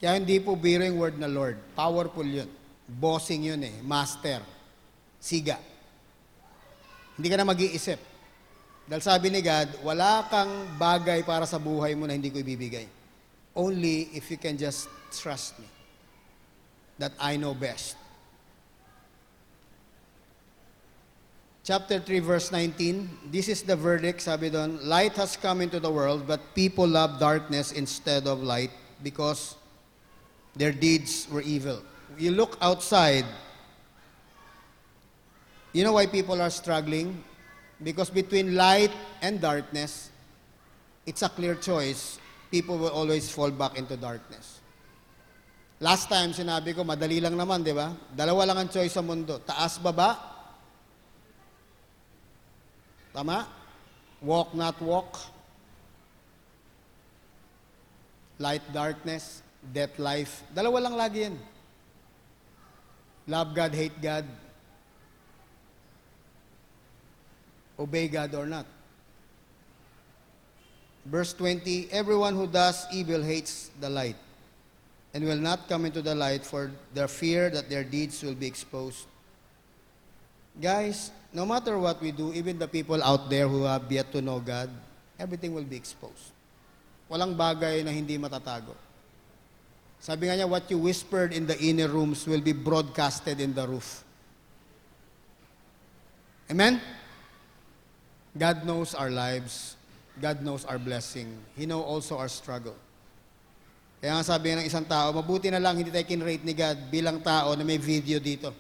[0.01, 1.61] Kaya hindi po biro word na Lord.
[1.77, 2.49] Powerful yun.
[2.89, 3.77] Bossing yun eh.
[3.85, 4.41] Master.
[5.21, 5.61] Siga.
[7.21, 8.10] Hindi ka na mag-iisip.
[8.91, 12.91] Dahil sabi ni God, wala kang bagay para sa buhay mo na hindi ko ibibigay.
[13.55, 15.71] Only if you can just trust me.
[16.99, 17.95] That I know best.
[21.63, 23.31] Chapter 3, verse 19.
[23.31, 27.23] This is the verdict, sabi doon, Light has come into the world, but people love
[27.23, 28.75] darkness instead of light
[29.07, 29.55] because
[30.59, 31.79] their deeds were evil.
[32.19, 33.25] You look outside,
[35.71, 37.23] you know why people are struggling?
[37.83, 38.93] Because between light
[39.25, 40.11] and darkness,
[41.07, 42.21] it's a clear choice.
[42.51, 44.61] People will always fall back into darkness.
[45.81, 47.97] Last time, sinabi ko, madali lang naman, di ba?
[48.13, 49.41] Dalawa lang ang choice sa mundo.
[49.41, 50.13] Taas, baba.
[53.17, 53.49] Tama?
[54.21, 55.17] Walk, not walk.
[58.37, 59.41] Light, darkness.
[59.73, 60.45] Death, life.
[60.53, 61.37] Dalawa lang lagi yan.
[63.29, 64.29] Love God, hate God.
[67.81, 68.67] Obey God or not.
[71.07, 74.17] Verse 20, Everyone who does evil hates the light
[75.15, 78.47] and will not come into the light for their fear that their deeds will be
[78.47, 79.07] exposed.
[80.61, 84.21] Guys, no matter what we do, even the people out there who have yet to
[84.21, 84.69] know God,
[85.19, 86.37] everything will be exposed.
[87.11, 88.77] Walang bagay na hindi matatago.
[90.01, 93.67] Sabi nga niya, what you whispered in the inner rooms will be broadcasted in the
[93.67, 94.05] roof.
[96.51, 96.81] Amen?
[98.37, 99.75] God knows our lives.
[100.21, 101.33] God knows our blessing.
[101.57, 102.77] He knows also our struggle.
[104.01, 107.19] Kaya nga sabi ng isang tao, mabuti na lang hindi tayo kinrate ni God bilang
[107.21, 108.53] tao na may video dito.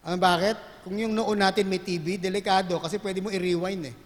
[0.00, 0.56] Ano bakit?
[0.86, 3.96] Kung yung noon natin may TV, delikado kasi pwede mo i-rewind eh.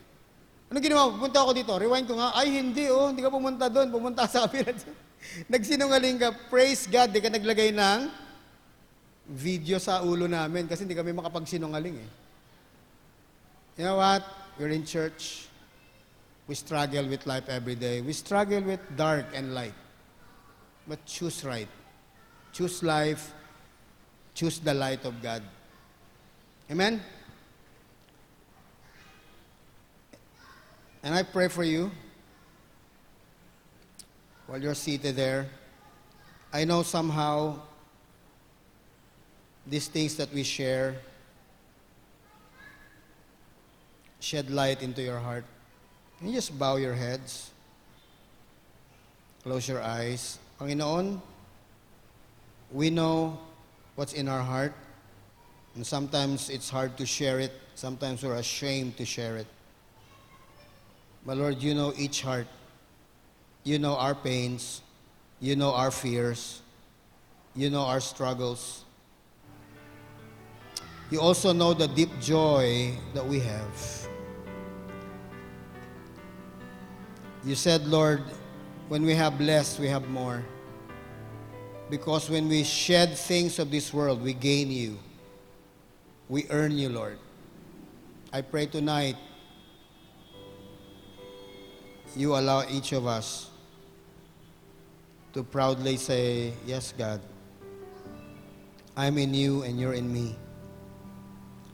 [0.71, 1.11] Ano ginawa?
[1.11, 1.73] Pumunta ako dito.
[1.75, 2.31] Rewind ko nga.
[2.31, 3.11] Ay, hindi oh.
[3.11, 3.91] Hindi ka pumunta doon.
[3.91, 4.71] Pumunta sa kapila.
[5.53, 6.31] Nagsinungaling ka.
[6.47, 7.11] Praise God.
[7.11, 8.01] Di ka naglagay ng
[9.35, 12.09] video sa ulo namin kasi hindi kami makapagsinungaling eh.
[13.77, 14.25] You know what?
[14.59, 15.47] We're in church.
[16.47, 18.01] We struggle with life every day.
[18.01, 19.75] We struggle with dark and light.
[20.87, 21.69] But choose right.
[22.53, 23.33] Choose life.
[24.35, 25.43] Choose the light of God.
[26.71, 27.01] Amen?
[31.03, 31.91] And I pray for you
[34.47, 35.47] while you're seated there.
[36.53, 37.61] I know somehow
[39.67, 40.97] these things that we share
[44.21, 45.45] shed light into your heart.
[46.19, 47.51] Can you just bow your heads?
[49.43, 50.39] Close your eyes.
[50.61, 51.21] Panginoon,
[52.71, 53.39] we know
[53.97, 54.75] what's in our heart.
[55.75, 57.53] And sometimes it's hard to share it.
[57.75, 59.47] Sometimes we're ashamed to share it.
[61.25, 62.47] But Lord, you know each heart.
[63.65, 64.83] You know our pains.
[65.41, 66.61] You know our fears.
[67.55, 68.85] You know our struggles.
[71.11, 74.00] You also know the deep joy that we have.
[77.45, 78.23] You said, Lord,
[78.89, 80.45] when we have less, we have more.
[81.89, 84.99] Because when we shed things of this world, we gain you.
[86.29, 87.19] We earn you, Lord.
[88.33, 89.17] I pray tonight
[92.17, 93.51] you allow each of us
[95.33, 97.21] to proudly say, Yes, God,
[98.97, 100.37] I'm in you and you're in me.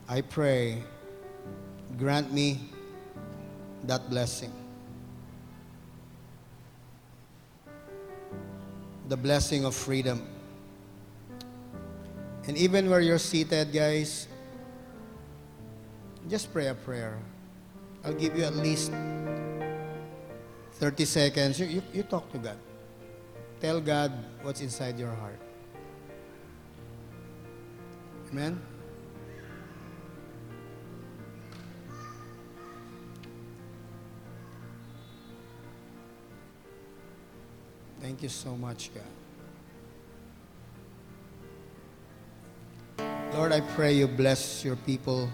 [0.09, 0.83] I pray,
[1.99, 2.61] grant me
[3.85, 4.53] that blessing.
[9.09, 10.27] The blessing of freedom.
[12.47, 14.29] And even where you're seated, guys,
[16.29, 17.19] just pray a prayer.
[18.05, 18.93] I'll give you at least
[20.75, 21.59] 30 seconds.
[21.59, 22.59] You, you, you talk to God.
[23.61, 25.41] Tell God what's inside your heart.
[28.31, 28.61] Amen?
[38.07, 39.03] Thank you so much, God.
[43.35, 45.29] Lord, I pray you bless your people.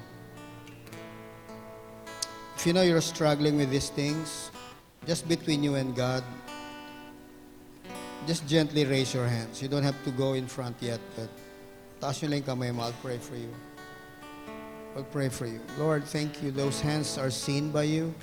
[2.56, 4.50] If you know you're struggling with these things,
[5.06, 6.24] just between you and God,
[8.26, 9.60] just gently raise your hands.
[9.60, 11.28] You don't have to go in front yet, but
[12.00, 12.80] taas nyo lang.
[12.80, 13.52] I'll pray for you.
[14.96, 15.60] I'll pray for you.
[15.76, 16.50] Lord, thank you.
[16.50, 18.14] Those hands are seen by you.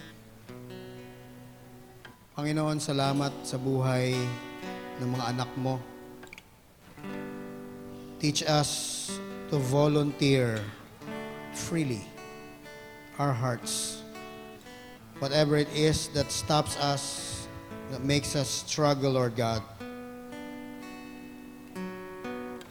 [2.40, 4.16] Panginoon, salamat sa buhay
[5.04, 5.76] ng mga anak mo.
[8.16, 9.12] Teach us
[9.52, 10.64] to volunteer
[11.52, 12.00] freely
[13.20, 14.08] our hearts.
[15.20, 17.44] Whatever it is that stops us,
[17.92, 19.60] that makes us struggle, Lord God.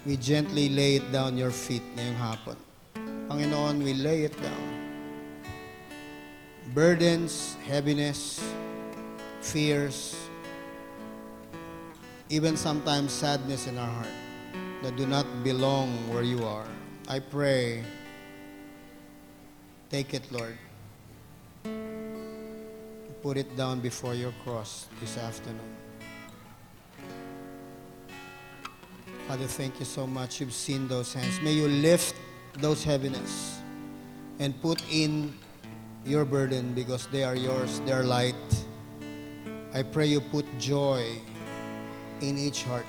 [0.09, 2.57] we gently lay it down your feet ngayong hapon.
[3.29, 4.65] Panginoon, we lay it down.
[6.73, 8.41] Burdens, heaviness,
[9.49, 10.15] fears,
[12.29, 14.13] even sometimes sadness in our heart
[14.83, 16.67] that do not belong where you are.
[17.09, 17.83] I pray,
[19.89, 20.59] take it, Lord.
[23.23, 25.77] Put it down before your cross this afternoon.
[29.27, 30.41] Father, thank you so much.
[30.41, 31.41] You've seen those hands.
[31.41, 32.15] May you lift
[32.61, 33.61] those heaviness
[34.39, 35.35] and put in
[36.05, 38.37] your burden because they are yours, they are light.
[39.75, 41.05] I pray you put joy
[42.21, 42.87] in each heart.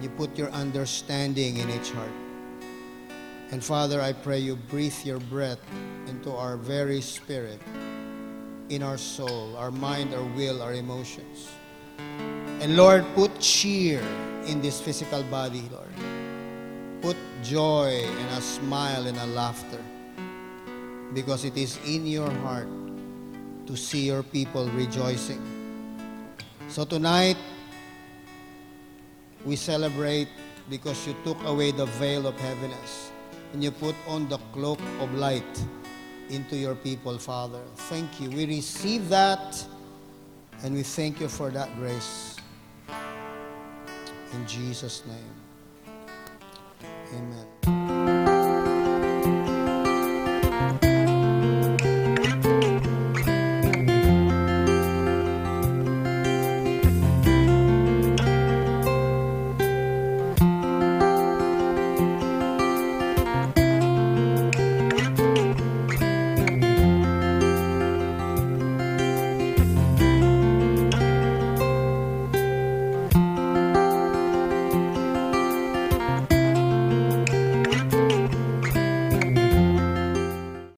[0.00, 2.10] You put your understanding in each heart.
[3.52, 5.60] And Father, I pray you breathe your breath
[6.08, 7.60] into our very spirit,
[8.70, 11.48] in our soul, our mind, our will, our emotions.
[12.60, 14.00] And Lord, put cheer
[14.46, 15.94] in this physical body, Lord.
[17.02, 19.82] Put joy and a smile and a laughter
[21.14, 22.68] because it is in your heart
[23.66, 25.51] to see your people rejoicing.
[26.72, 27.36] So tonight,
[29.44, 30.28] we celebrate
[30.70, 33.12] because you took away the veil of heaviness
[33.52, 35.44] and you put on the cloak of light
[36.30, 37.60] into your people, Father.
[37.90, 38.30] Thank you.
[38.30, 39.62] We receive that
[40.62, 42.36] and we thank you for that grace.
[44.32, 46.08] In Jesus' name.
[47.12, 47.81] Amen.